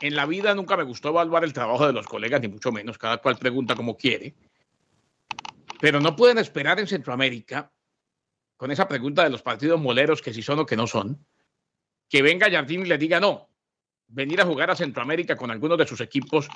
[0.00, 2.98] en la vida nunca me gustó evaluar el trabajo de los colegas, ni mucho menos,
[2.98, 4.34] cada cual pregunta como quiere.
[5.80, 7.72] Pero no pueden esperar en Centroamérica,
[8.56, 11.24] con esa pregunta de los partidos moleros, que si son o que no son,
[12.08, 13.48] que venga Jardín y le diga no,
[14.08, 16.48] venir a jugar a Centroamérica con algunos de sus equipos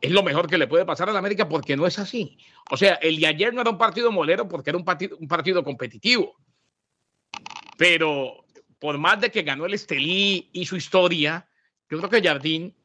[0.00, 2.38] es lo mejor que le puede pasar a la América porque no es así.
[2.70, 5.28] O sea, el de ayer no era un partido molero porque era un partido, un
[5.28, 6.36] partido competitivo.
[7.76, 8.44] Pero
[8.78, 11.48] por más de que ganó el Estelí y su historia,
[11.88, 12.76] yo creo que Jardín,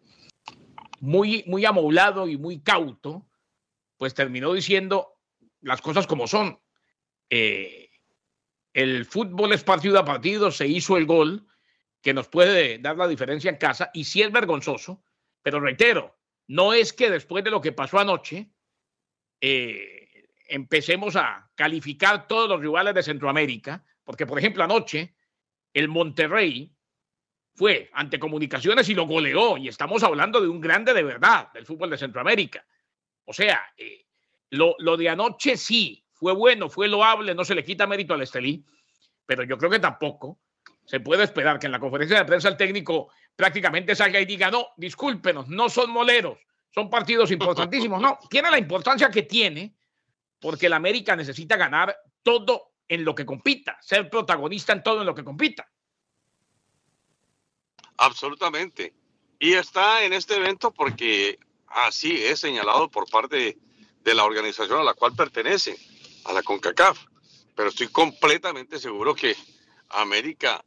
[1.01, 3.27] muy, muy amoblado y muy cauto,
[3.97, 5.13] pues terminó diciendo
[5.61, 6.59] las cosas como son.
[7.29, 7.89] Eh,
[8.73, 11.47] el fútbol es partido a partido, se hizo el gol
[12.01, 15.03] que nos puede dar la diferencia en casa y sí es vergonzoso,
[15.41, 16.18] pero reitero,
[16.49, 18.49] no es que después de lo que pasó anoche
[19.39, 25.15] eh, empecemos a calificar todos los rivales de Centroamérica, porque por ejemplo anoche
[25.73, 26.75] el Monterrey
[27.53, 31.67] fue ante comunicaciones y lo goleó y estamos hablando de un grande de verdad del
[31.67, 32.65] fútbol de Centroamérica.
[33.25, 34.07] O sea, eh,
[34.49, 38.23] lo, lo de anoche sí fue bueno, fue loable, no se le quita mérito al
[38.23, 38.65] Estelí,
[39.23, 40.39] pero yo creo que tampoco
[40.89, 44.49] se puede esperar que en la conferencia de prensa el técnico prácticamente salga y diga,
[44.49, 46.39] no, discúlpenos, no son moleros,
[46.73, 48.01] son partidos importantísimos.
[48.01, 49.75] No, tiene la importancia que tiene
[50.39, 55.05] porque el América necesita ganar todo en lo que compita, ser protagonista en todo en
[55.05, 55.69] lo que compita.
[57.97, 58.95] Absolutamente.
[59.37, 63.59] Y está en este evento porque así es señalado por parte
[64.01, 65.77] de la organización a la cual pertenece,
[66.25, 67.05] a la CONCACAF.
[67.55, 69.35] Pero estoy completamente seguro que
[69.89, 70.65] América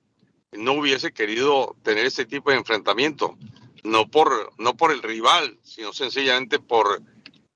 [0.53, 3.37] no hubiese querido tener este tipo de enfrentamiento,
[3.83, 7.03] no por, no por el rival, sino sencillamente por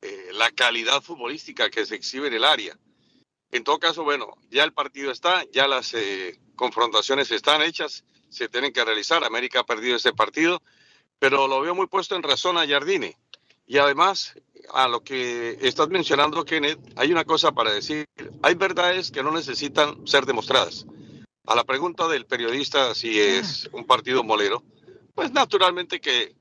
[0.02, 2.76] eh, la calidad futbolística que se exhibe en el área.
[3.52, 8.48] En todo caso, bueno, ya el partido está, ya las eh, confrontaciones están hechas, se
[8.48, 9.24] tienen que realizar.
[9.24, 10.62] América ha perdido ese partido,
[11.18, 13.16] pero lo veo muy puesto en razón a Jardine.
[13.66, 14.34] Y además,
[14.72, 18.06] a lo que estás mencionando, Kenneth, hay una cosa para decir.
[18.42, 20.86] Hay verdades que no necesitan ser demostradas.
[21.46, 24.62] A la pregunta del periodista si es un partido molero,
[25.14, 26.34] pues naturalmente que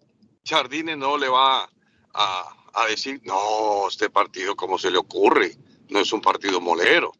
[0.44, 1.70] Jardine no le va
[2.14, 5.58] a, a decir, no, este partido, ¿cómo se le ocurre?
[5.90, 7.12] No es un partido molero.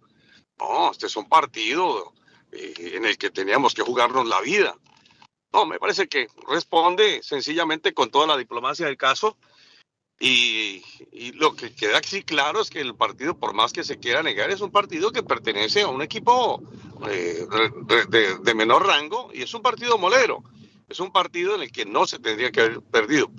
[0.60, 2.14] No, este es un partido
[2.52, 4.76] eh, en el que teníamos que jugarnos la vida.
[5.52, 9.38] No, me parece que responde sencillamente con toda la diplomacia del caso.
[10.20, 14.00] Y, y, lo que queda así claro es que el partido, por más que se
[14.00, 16.64] quiera negar, es un partido que pertenece a un equipo
[17.10, 17.46] eh,
[18.08, 20.42] de, de, menor rango y es un partido molero.
[20.88, 23.30] Es un partido en el que no se tendría que haber perdido.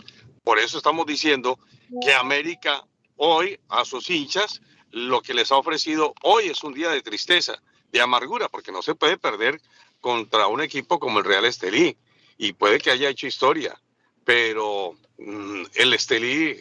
[0.45, 1.59] Por eso estamos diciendo
[2.03, 2.85] que América
[3.17, 4.61] hoy a sus hinchas
[4.91, 7.61] lo que les ha ofrecido hoy es un día de tristeza,
[7.93, 9.61] de amargura, porque no se puede perder
[10.01, 11.97] contra un equipo como el Real Estelí
[12.39, 13.81] y puede que haya hecho historia,
[14.25, 16.57] pero el Estelí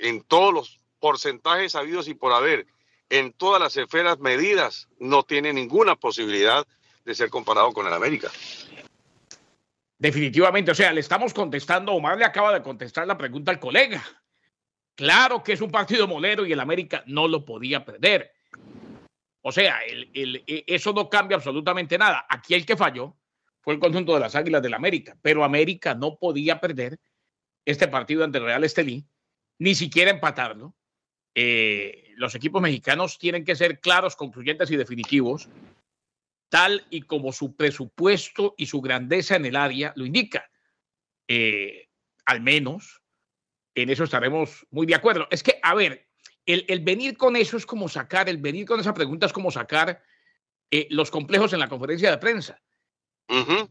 [0.00, 2.66] en todos los porcentajes habidos y por haber,
[3.08, 6.66] en todas las esferas medidas, no tiene ninguna posibilidad
[7.04, 8.30] de ser comparado con el América.
[9.98, 14.02] Definitivamente, o sea, le estamos contestando, Omar le acaba de contestar la pregunta al colega.
[14.94, 18.32] Claro que es un partido molero y el América no lo podía perder.
[19.42, 22.26] O sea, el, eso no cambia absolutamente nada.
[22.28, 23.16] Aquí el que falló
[23.60, 26.98] fue el conjunto de las Águilas del América, pero América no podía perder
[27.64, 29.06] este partido ante el Real Estelí,
[29.58, 30.74] ni siquiera empatarlo.
[31.34, 35.48] Eh, los equipos mexicanos tienen que ser claros, concluyentes y definitivos,
[36.48, 40.50] tal y como su presupuesto y su grandeza en el área lo indica.
[41.28, 41.88] Eh,
[42.24, 43.02] al menos
[43.74, 45.28] en eso estaremos muy de acuerdo.
[45.30, 46.08] Es que, a ver,
[46.46, 50.02] el, venir con eso es como sacar, el venir con esa pregunta es como sacar
[50.70, 52.60] eh, los complejos en la conferencia de prensa.
[53.30, 53.68] Uh -huh.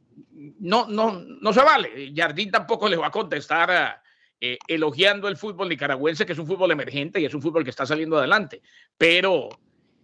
[0.60, 2.14] No, no, no se vale.
[2.16, 4.04] Jardín tampoco le va a contestar a,
[4.40, 7.70] eh, elogiando el fútbol nicaragüense, que es un fútbol emergente y es un fútbol que
[7.70, 8.62] está saliendo adelante.
[8.98, 9.50] Pero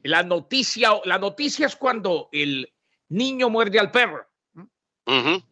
[0.04, 2.70] la noticia, la noticia es cuando el
[3.10, 4.28] niño muerde al perro.
[4.56, 4.64] Uh
[5.06, 5.46] -huh.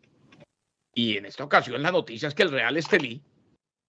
[0.96, 3.24] Y en esta ocasión la noticia es que el Real Estelí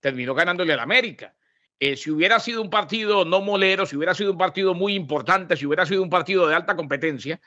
[0.01, 1.35] terminó ganándole al América.
[1.81, 5.57] Eh, si hubiera sido un partido no molero, si hubiera sido un partido muy importante,
[5.57, 7.41] si hubiera sido un partido de alta competencia,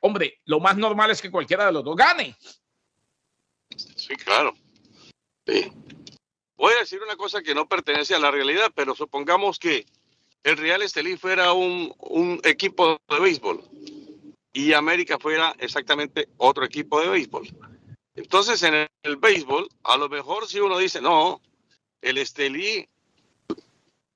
[0.00, 2.36] hombre, lo más normal es que cualquiera de los dos gane.
[3.76, 4.54] Sí, claro.
[5.46, 5.70] Sí.
[6.56, 9.86] Voy a decir una cosa que no pertenece a la realidad, pero supongamos que
[10.42, 13.62] el Real Estelí fuera un, equipo de béisbol
[14.52, 17.48] y América fuera exactamente otro equipo de béisbol.
[18.14, 21.40] Entonces, en el, béisbol, a lo mejor si uno dice, no,
[22.02, 22.88] el Estelí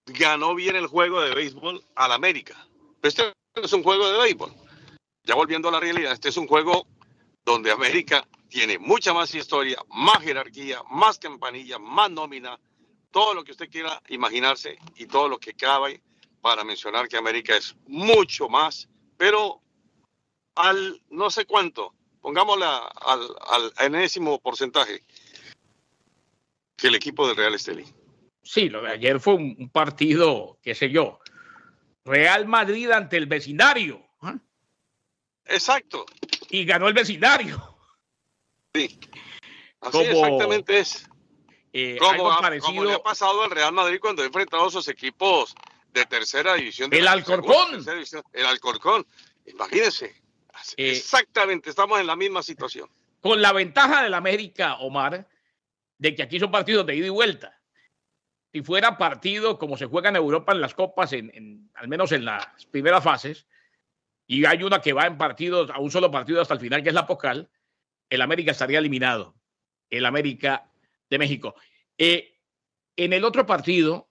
[0.06, 2.66] ganó bien el juego de béisbol al América.
[3.02, 4.52] Este es un juego de béisbol.
[5.24, 6.86] Ya volviendo a la realidad, este es un juego
[7.44, 12.58] donde América tiene mucha más historia, más jerarquía, más campanilla, más nómina,
[13.10, 16.02] todo lo que usted quiera imaginarse y todo lo que cabe
[16.40, 19.62] para mencionar que América es mucho más, pero
[20.56, 25.02] al no sé cuánto, pongámosla al, enésimo porcentaje
[26.76, 27.84] que el equipo del Real Estelí.
[28.42, 31.18] Sí, lo de ayer fue un, partido, qué sé yo,
[32.04, 34.03] Real Madrid ante el vecindario.
[35.46, 36.06] Exacto.
[36.50, 37.76] Y ganó el vecindario.
[38.74, 38.98] Sí.
[39.80, 41.08] Así como, exactamente es.
[41.72, 44.70] Eh, como, ha, parecido, como le ha pasado al Real Madrid cuando ha enfrentado a
[44.70, 45.54] sus equipos
[45.92, 46.90] de tercera división.
[46.90, 47.84] De el Alcorcón.
[47.84, 49.06] División, el Alcorcón.
[49.46, 50.06] Imagínense.
[50.76, 52.88] Eh, exactamente, estamos en la misma situación.
[53.20, 55.26] Con la ventaja del América, Omar,
[55.98, 57.60] de que aquí son partidos de ida y vuelta.
[58.52, 62.12] Si fuera partido como se juega en Europa en las copas, en, en, al menos
[62.12, 63.46] en las primeras fases,
[64.26, 66.88] y hay una que va en partidos, a un solo partido hasta el final, que
[66.88, 67.50] es la Pocal,
[68.08, 69.34] el América estaría eliminado.
[69.90, 70.70] El América
[71.10, 71.54] de México.
[71.98, 72.38] Eh,
[72.96, 74.08] en el otro partido,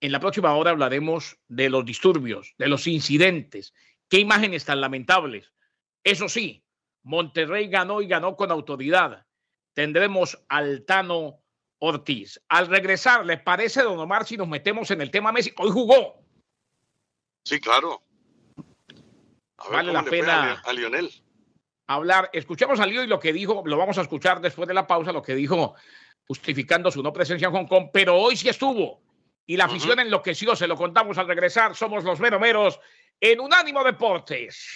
[0.00, 3.74] en la próxima hora hablaremos de los disturbios, de los incidentes.
[4.08, 5.52] Qué imágenes tan lamentables.
[6.04, 6.64] Eso sí,
[7.02, 9.26] Monterrey ganó y ganó con autoridad.
[9.74, 11.42] Tendremos al Tano
[11.78, 12.40] Ortiz.
[12.48, 15.52] Al regresar, ¿les parece, don Omar, si nos metemos en el tema Messi?
[15.58, 16.24] Hoy jugó.
[17.44, 18.05] Sí, claro.
[19.70, 21.10] Vale la pena a, a Lionel.
[21.86, 22.30] hablar.
[22.32, 25.12] Escuchemos a Leo y lo que dijo, lo vamos a escuchar después de la pausa,
[25.12, 25.74] lo que dijo
[26.26, 29.00] justificando su no presencia en Hong Kong, pero hoy sí estuvo.
[29.46, 30.06] Y la afición uh -huh.
[30.06, 31.76] enloqueció, se lo contamos al regresar.
[31.76, 32.80] Somos los meromeros
[33.20, 34.66] en Unánimo Deportes.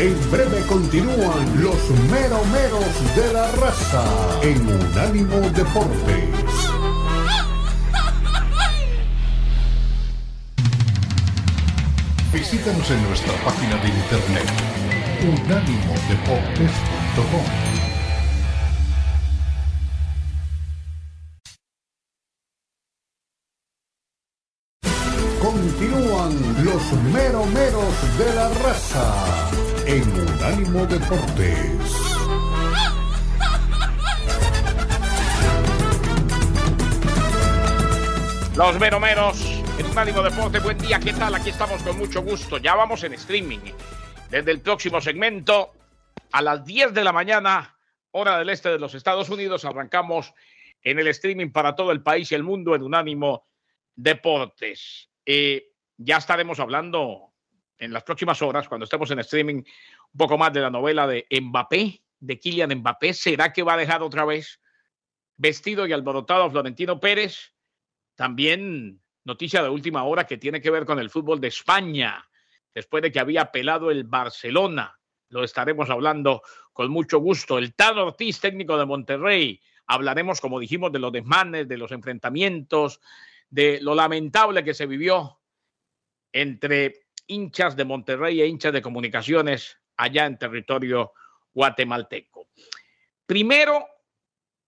[0.00, 6.69] En breve continúan los meromeros de la raza en Unánimo Deportes.
[12.32, 14.46] Visítanos en nuestra página de internet
[15.20, 17.44] unánimodeportes.com.
[25.42, 26.32] Continúan
[26.64, 29.12] los meromeros de la raza
[29.86, 31.76] en Unánimo Deportes.
[38.56, 40.58] Los meromeros en un ánimo deporte.
[40.58, 41.34] Buen día, ¿qué tal?
[41.34, 42.58] Aquí estamos con mucho gusto.
[42.58, 43.60] Ya vamos en streaming.
[44.28, 45.72] Desde el próximo segmento,
[46.32, 47.78] a las 10 de la mañana,
[48.10, 50.34] hora del este de los Estados Unidos, arrancamos
[50.82, 53.46] en el streaming para todo el país y el mundo en Unánimo
[53.96, 55.08] Deportes.
[55.24, 57.32] Eh, ya estaremos hablando
[57.78, 61.26] en las próximas horas, cuando estemos en streaming, un poco más de la novela de
[61.30, 63.14] Mbappé, de Kylian Mbappé.
[63.14, 64.60] ¿Será que va a dejar otra vez
[65.38, 67.54] vestido y alborotado a Florentino Pérez?
[68.14, 72.26] También noticia de última hora que tiene que ver con el fútbol de España,
[72.74, 74.98] después de que había apelado el Barcelona.
[75.28, 76.42] Lo estaremos hablando
[76.72, 77.58] con mucho gusto.
[77.58, 79.60] El Tad Ortiz, técnico de Monterrey.
[79.86, 83.00] Hablaremos, como dijimos, de los desmanes, de los enfrentamientos,
[83.48, 85.40] de lo lamentable que se vivió
[86.32, 91.12] entre hinchas de Monterrey e hinchas de comunicaciones allá en territorio
[91.52, 92.48] guatemalteco.
[93.26, 93.86] Primero,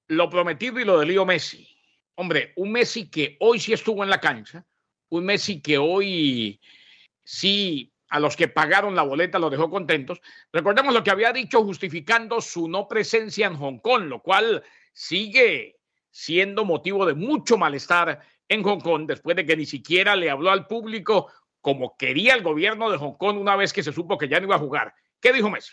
[0.08, 1.71] lo prometido y lo de Lío Messi
[2.14, 4.64] hombre, un Messi que hoy sí estuvo en la cancha,
[5.08, 6.60] un Messi que hoy
[7.24, 10.20] sí a los que pagaron la boleta los dejó contentos.
[10.52, 15.78] Recordemos lo que había dicho justificando su no presencia en Hong Kong, lo cual sigue
[16.10, 20.50] siendo motivo de mucho malestar en Hong Kong después de que ni siquiera le habló
[20.50, 21.32] al público
[21.62, 24.46] como quería el gobierno de Hong Kong una vez que se supo que ya no
[24.46, 24.94] iba a jugar.
[25.18, 25.72] ¿Qué dijo Messi?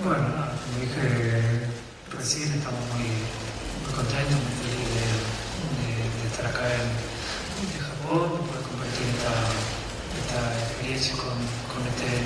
[0.00, 1.68] Bueno, como dije
[2.16, 3.12] recién, estamos muy,
[3.92, 5.20] contentos, muy felices
[5.84, 6.88] de, estar acá en,
[7.76, 9.36] Japón, de poder compartir esta,
[10.16, 11.36] esta experiencia con,
[11.92, 12.24] este,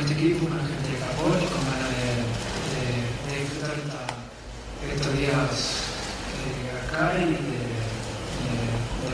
[0.00, 1.36] este equipo, con la gente de Japón.
[1.44, 5.52] Y con ganas de, de, disfrutar estos días
[6.40, 7.68] eh, acá y de,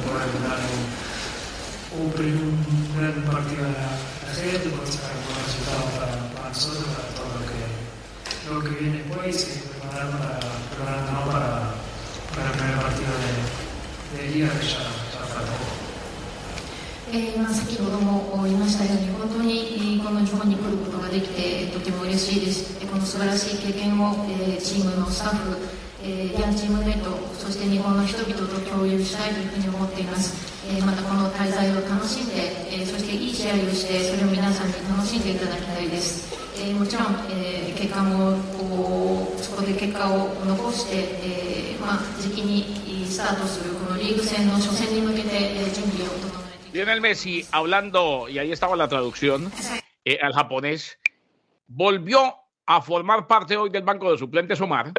[0.07, 2.15] poder ganar un, un,
[2.95, 3.99] gran partido a la,
[4.31, 7.29] gente, poder sacar un buen resultado para, para nosotros, para todos
[8.49, 10.41] lo que viene después y preparar para,
[10.71, 11.75] preparándonos para,
[12.35, 13.13] para el primer partido
[14.17, 15.79] de, de Liga que ya, ya falta poco.
[17.11, 25.57] えーまあ、先ほども言いましたように本当にこの日本に来ることができてとても嬉しいですこの素晴らしい経験を、えー、チームのスタッフ、
[26.09, 30.33] えー、ヤンチームメイトそして日本の人々と共有したいというふうに思っています、
[30.73, 36.33] えー、またこの滞在を楽しんで、えー、そしていい試合をしてそれを皆さんに楽しんでいただきたいです。
[36.57, 46.29] えー、もちろん、えー、結果もこうそこで結果を残して、えーまあ、時期にスタートするこのリーグ戦の初戦に向けて、えー、準備を整
[46.73, 49.53] えて Lionel Messi hablando, y ahí estaba la traducción
[50.05, 50.99] eh, al japonés,
[51.67, 52.35] volvió
[52.67, 54.93] a formar parte hoy del banco de suplentes Omar.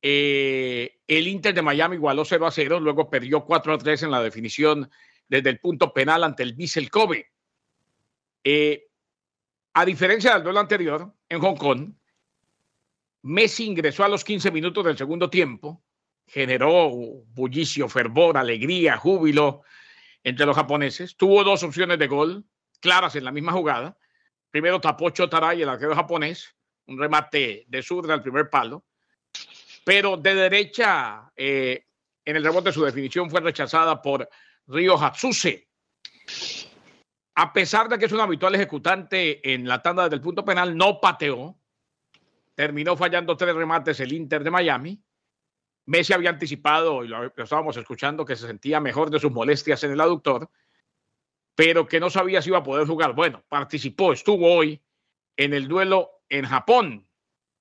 [0.00, 4.10] Eh, el Inter de Miami igualó 0 a 0, luego perdió 4 a 3 en
[4.10, 4.90] la definición
[5.28, 7.30] desde el punto penal ante el Vissel Kobe.
[8.44, 8.86] Eh,
[9.74, 11.92] a diferencia del duelo anterior en Hong Kong,
[13.22, 15.82] Messi ingresó a los 15 minutos del segundo tiempo,
[16.26, 19.62] generó bullicio, fervor, alegría, júbilo
[20.22, 21.16] entre los japoneses.
[21.16, 22.44] Tuvo dos opciones de gol
[22.80, 23.98] claras en la misma jugada.
[24.50, 28.84] Primero tapó Chotaray, el arquero japonés, un remate de zurda al primer palo.
[29.88, 31.86] Pero de derecha, eh,
[32.22, 34.28] en el rebote, su definición fue rechazada por
[34.66, 35.66] Ryo Hatsuse
[37.36, 41.00] a pesar de que es un habitual ejecutante en la tanda del punto penal, no
[41.00, 41.56] pateó.
[42.54, 45.00] Terminó fallando tres remates el Inter de Miami.
[45.86, 49.92] Messi había anticipado, y lo, estábamos escuchando, que se sentía mejor de sus molestias en
[49.92, 50.50] el aductor,
[51.54, 53.14] pero que no sabía si iba a poder jugar.
[53.14, 54.82] Bueno, participó, estuvo hoy
[55.36, 57.08] en el duelo en Japón.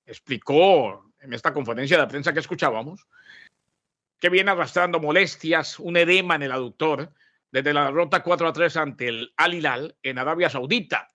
[0.06, 3.06] Explicó en esta conferencia de prensa que escuchábamos
[4.20, 7.14] que viene arrastrando molestias, un edema en el aductor
[7.52, 11.14] desde la derrota 4 a 3 ante el Al Hilal en Arabia Saudita.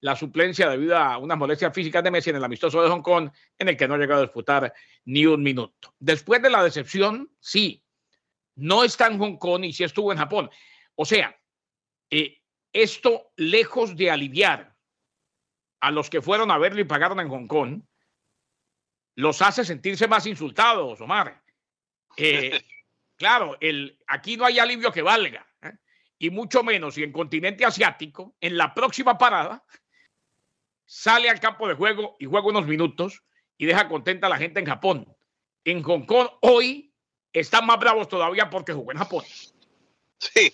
[0.00, 3.30] La suplencia debido a unas molestias físicas de Messi en el amistoso de Hong Kong,
[3.58, 4.74] en el que no ha llegado a disputar
[5.06, 5.94] ni un minuto.
[5.98, 7.82] Después de la decepción, sí,
[8.56, 10.50] no está en Hong Kong y sí estuvo en Japón.
[10.96, 11.34] O sea,
[12.10, 12.40] eh,
[12.72, 14.76] esto lejos de aliviar
[15.80, 17.82] a los que fueron a verlo y pagaron en Hong Kong,
[19.16, 21.42] los hace sentirse más insultados, Omar.
[22.16, 22.62] Eh,
[23.16, 25.72] Claro, el, aquí no hay alivio que valga, ¿eh?
[26.18, 29.64] y mucho menos y en continente asiático, en la próxima parada,
[30.84, 33.22] sale al campo de juego y juega unos minutos
[33.56, 35.16] y deja contenta a la gente en Japón.
[35.64, 36.92] En Hong Kong hoy
[37.32, 39.24] están más bravos todavía porque jugó en Japón.
[40.18, 40.52] Sí,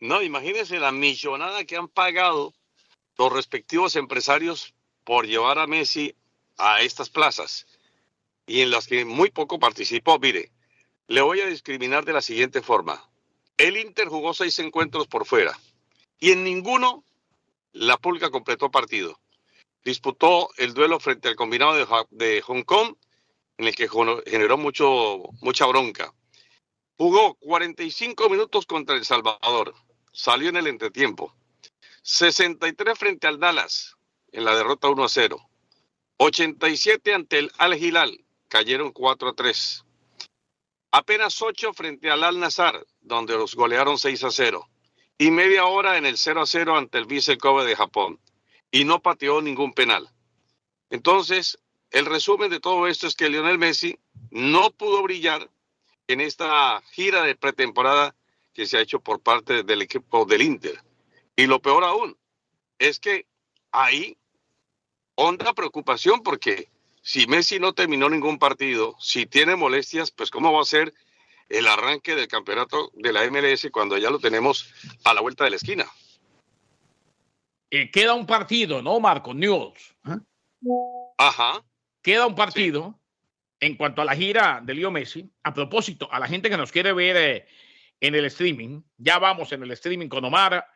[0.00, 2.54] no, imagínense la millonada que han pagado
[3.18, 6.14] los respectivos empresarios por llevar a Messi
[6.56, 7.66] a estas plazas
[8.46, 10.18] y en las que muy poco participó.
[10.18, 10.52] Mire,
[11.08, 13.08] le voy a discriminar de la siguiente forma.
[13.56, 15.58] El Inter jugó seis encuentros por fuera
[16.18, 17.04] y en ninguno
[17.72, 19.20] la Pulga completó partido.
[19.84, 21.74] disputó el duelo frente al combinado
[22.10, 22.96] de, Hong Kong,
[23.58, 23.88] en el que
[24.26, 26.12] generó mucho, mucha bronca.
[26.96, 29.74] Jugó 45 minutos contra El Salvador,
[30.12, 31.36] salió en el entretiempo.
[32.02, 33.96] 63 frente al Dallas,
[34.32, 35.38] en la derrota 1 a 0.
[36.16, 39.84] 87 ante el Al Hilal, cayeron 4 a 3.
[40.92, 44.68] Apenas 8 frente al Al Nazar, donde los golearon 6 a 0.
[45.18, 48.20] Y media hora en el 0 a 0 ante el Vissel Kobe de Japón.
[48.70, 50.10] Y no pateó ningún penal.
[50.90, 51.58] Entonces,
[51.90, 53.98] el resumen de todo esto es que Lionel Messi
[54.30, 55.50] no pudo brillar
[56.08, 58.14] en esta gira de pretemporada
[58.52, 60.80] que se ha hecho por parte del equipo del Inter.
[61.36, 62.16] Y lo peor aún
[62.78, 63.26] es que
[63.70, 64.16] ahí
[65.14, 66.70] honda preocupación porque
[67.06, 70.92] si Messi no terminó ningún partido, si tiene molestias, pues cómo va a ser
[71.48, 75.50] el arranque del campeonato de la MLS cuando ya lo tenemos a la vuelta de
[75.50, 75.86] la esquina.
[77.70, 79.94] Eh, queda un partido, ¿no, Marco News?
[81.16, 81.62] Ajá.
[82.02, 82.98] Queda un partido
[83.60, 85.30] en cuanto a la gira de Leo Messi.
[85.44, 87.46] A propósito, a la gente que nos quiere ver eh,
[88.00, 90.66] en el streaming, ya vamos en el streaming con Omar,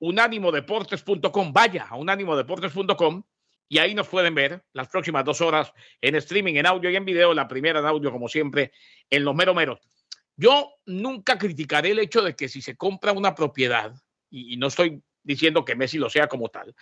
[0.00, 1.52] unánimodeportes.com.
[1.52, 3.22] Vaya a unánimodeportes.com
[3.68, 7.04] y ahí nos pueden ver las próximas dos horas en streaming, en audio y en
[7.04, 7.34] video.
[7.34, 8.72] La primera en audio, como siempre,
[9.10, 9.80] en los mero meros.
[10.36, 13.92] Yo nunca criticaré el hecho de que si se compra una propiedad,
[14.30, 16.74] y, no estoy diciendo que Messi lo sea como tal,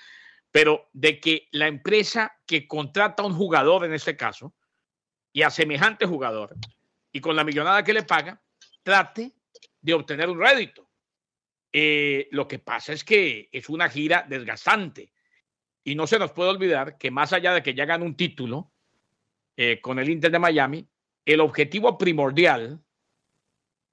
[0.51, 4.55] pero de que la empresa que contrata a un jugador, en este caso,
[5.32, 6.55] y a semejante jugador,
[7.11, 8.41] y con la millonada que le paga,
[8.82, 9.32] trate
[9.80, 10.89] de obtener un rédito.
[11.72, 15.12] Eh, lo que pasa es que es una gira desgastante
[15.87, 18.72] y no se nos puede olvidar que más allá de que ya ganó un título
[19.57, 20.89] eh, con el Inter de Miami,
[21.24, 22.82] el objetivo primordial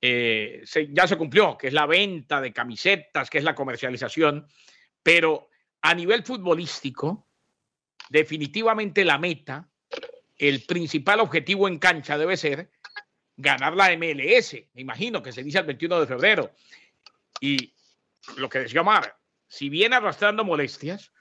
[0.01, 4.47] eh, ya se cumplió, que es la venta de camisetas, que es la comercialización,
[5.03, 5.49] pero
[5.83, 7.27] a nivel futbolístico,
[8.09, 9.69] definitivamente la meta,
[10.35, 12.71] el principal objetivo en cancha debe ser
[13.37, 16.51] ganar la MLS, me imagino que se dice el 21 de febrero.
[17.39, 17.71] Y
[18.37, 19.15] lo que decía Omar,
[19.47, 21.12] si viene arrastrando molestias,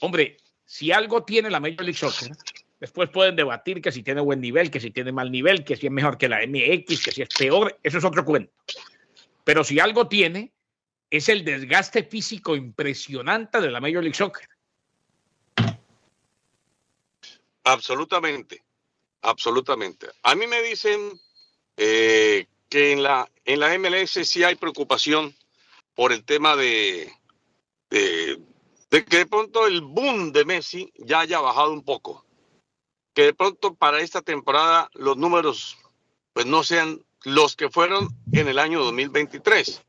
[0.00, 2.30] hombre, si algo tiene la Major League Soccer,
[2.80, 5.86] después pueden debatir que si tiene buen nivel, que si tiene mal nivel, que si
[5.86, 8.52] es mejor que la MX, que si es peor, eso es otro cuento.
[9.44, 10.52] Pero si algo tiene,
[11.10, 14.46] es el desgaste físico impresionante de la Major League Soccer.
[17.64, 18.62] Absolutamente,
[19.22, 20.08] absolutamente.
[20.22, 21.18] A mí me dicen
[21.76, 25.34] eh, que en la, en la MLS sí hay preocupación
[25.94, 27.12] por el tema de,
[27.90, 28.38] de,
[28.90, 32.24] de, que de pronto el boom de Messi ya haya bajado un poco.
[33.14, 35.76] Que de pronto para esta temporada los números
[36.32, 39.82] pues no sean los que fueron en el año 2023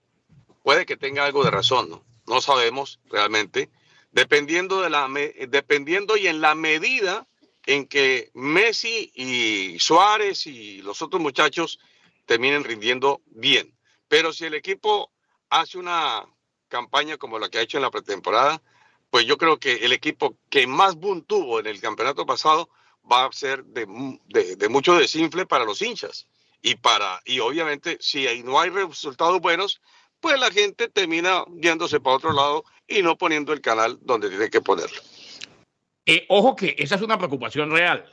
[0.64, 2.04] puede que tenga algo de razón, ¿no?
[2.28, 3.70] No sabemos realmente,
[4.12, 5.10] dependiendo de la
[5.48, 7.28] dependiendo y en la medida
[7.66, 11.80] en que Messi y Suárez y los otros muchachos
[12.26, 13.76] terminen rindiendo bien.
[14.08, 15.12] Pero si el equipo
[15.50, 16.24] hace una
[16.68, 18.62] campaña como la que ha hecho en la pretemporada,
[19.10, 22.70] pues yo creo que el equipo que más boom tuvo en el campeonato pasado
[23.12, 23.88] va a ser de,
[24.28, 26.28] de, mucho desinfle para los hinchas.
[26.62, 29.82] Y, para, y obviamente, si no hay resultados buenos,
[30.20, 34.50] pues la gente termina yéndose para otro lado y no poniendo el canal donde tiene
[34.50, 35.02] que ponerlo.
[36.06, 38.06] Eh, ojo que esa es una preocupación real.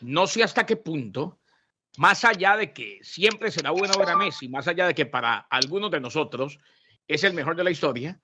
[0.00, 1.38] No sé hasta qué punto,
[1.96, 5.38] más allá de que siempre será bueno ver a Messi, más allá de que para
[5.50, 6.58] algunos de nosotros
[7.06, 8.20] es el mejor de la historia,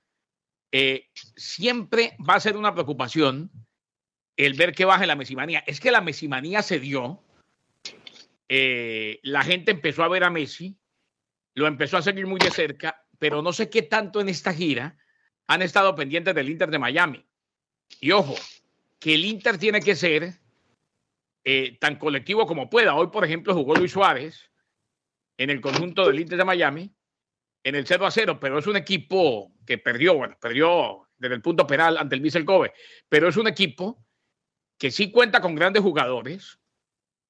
[0.72, 3.50] eh, siempre va a ser una preocupación
[4.36, 5.62] el ver que baje la mesimanía.
[5.66, 7.22] Es que la mesimanía se dio,
[8.48, 10.78] eh, la gente empezó a ver a Messi,
[11.54, 14.96] lo empezó a seguir muy de cerca, pero no sé qué tanto en esta gira
[15.46, 17.26] han estado pendientes del Inter de Miami.
[18.00, 18.34] Y ojo,
[18.98, 20.40] que el Inter tiene que ser
[21.44, 22.94] eh, tan colectivo como pueda.
[22.94, 24.50] Hoy, por ejemplo, jugó Luis Suárez
[25.36, 26.94] en el conjunto del Inter de Miami
[27.64, 31.42] en el 0 a 0, pero es un equipo que perdió, bueno, perdió desde el
[31.42, 32.72] punto penal ante el Vissel Kobe,
[33.08, 34.04] pero es un equipo
[34.78, 36.58] que sí cuenta con grandes jugadores,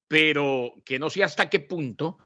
[0.07, 2.17] pero que no sé hasta qué punto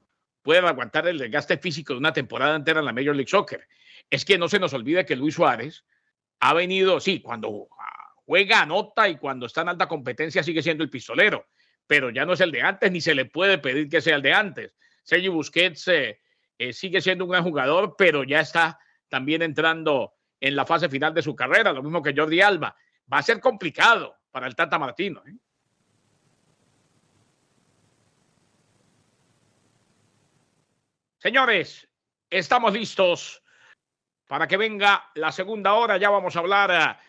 [0.41, 3.67] pueden aguantar el desgaste físico de una temporada entera en la Major League Soccer.
[4.09, 5.83] Es que no se nos olvide que Luis Suárez
[6.39, 7.67] ha venido, sí, cuando
[8.25, 11.47] juega, anota y cuando está en alta competencia sigue siendo el pistolero,
[11.85, 14.21] pero ya no es el de antes ni se le puede pedir que sea el
[14.21, 14.75] de antes.
[15.03, 16.21] Sergio Busquets eh,
[16.57, 18.79] eh, sigue siendo un gran jugador, pero ya está
[19.09, 22.75] también entrando en la fase final de su carrera, lo mismo que Jordi Alba.
[23.11, 25.23] Va a ser complicado para el Tata Martino.
[25.25, 25.33] ¿eh?
[31.17, 31.89] Señores,
[32.29, 33.41] estamos listos
[34.27, 35.97] para que venga la segunda hora.
[35.97, 36.99] Ya vamos a hablar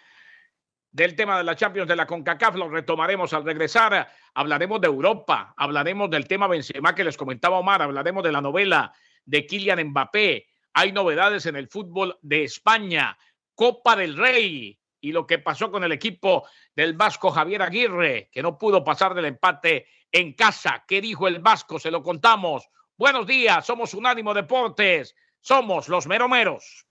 [0.91, 4.09] del tema de la Champions de la CONCACAF, lo retomaremos al regresar.
[4.35, 8.93] Hablaremos de Europa, hablaremos del tema Benzema que les comentaba Omar, hablaremos de la novela
[9.25, 10.49] de Kylian Mbappé.
[10.79, 13.19] Hay novedades en el fútbol de España,
[13.57, 18.45] Copa del Rey y lo que pasó con el equipo del Vasco Javier Aguirre, que
[18.45, 20.85] no pudo pasar del empate en casa.
[20.87, 21.81] ¿Qué dijo el Vasco?
[21.81, 22.69] Se lo contamos.
[22.97, 26.87] Buenos días, somos Unánimo Deportes, somos los meromeros.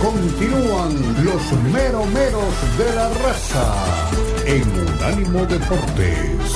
[0.00, 4.10] Continúan los meromeros de la raza
[4.46, 6.55] en Unánimo Deportes.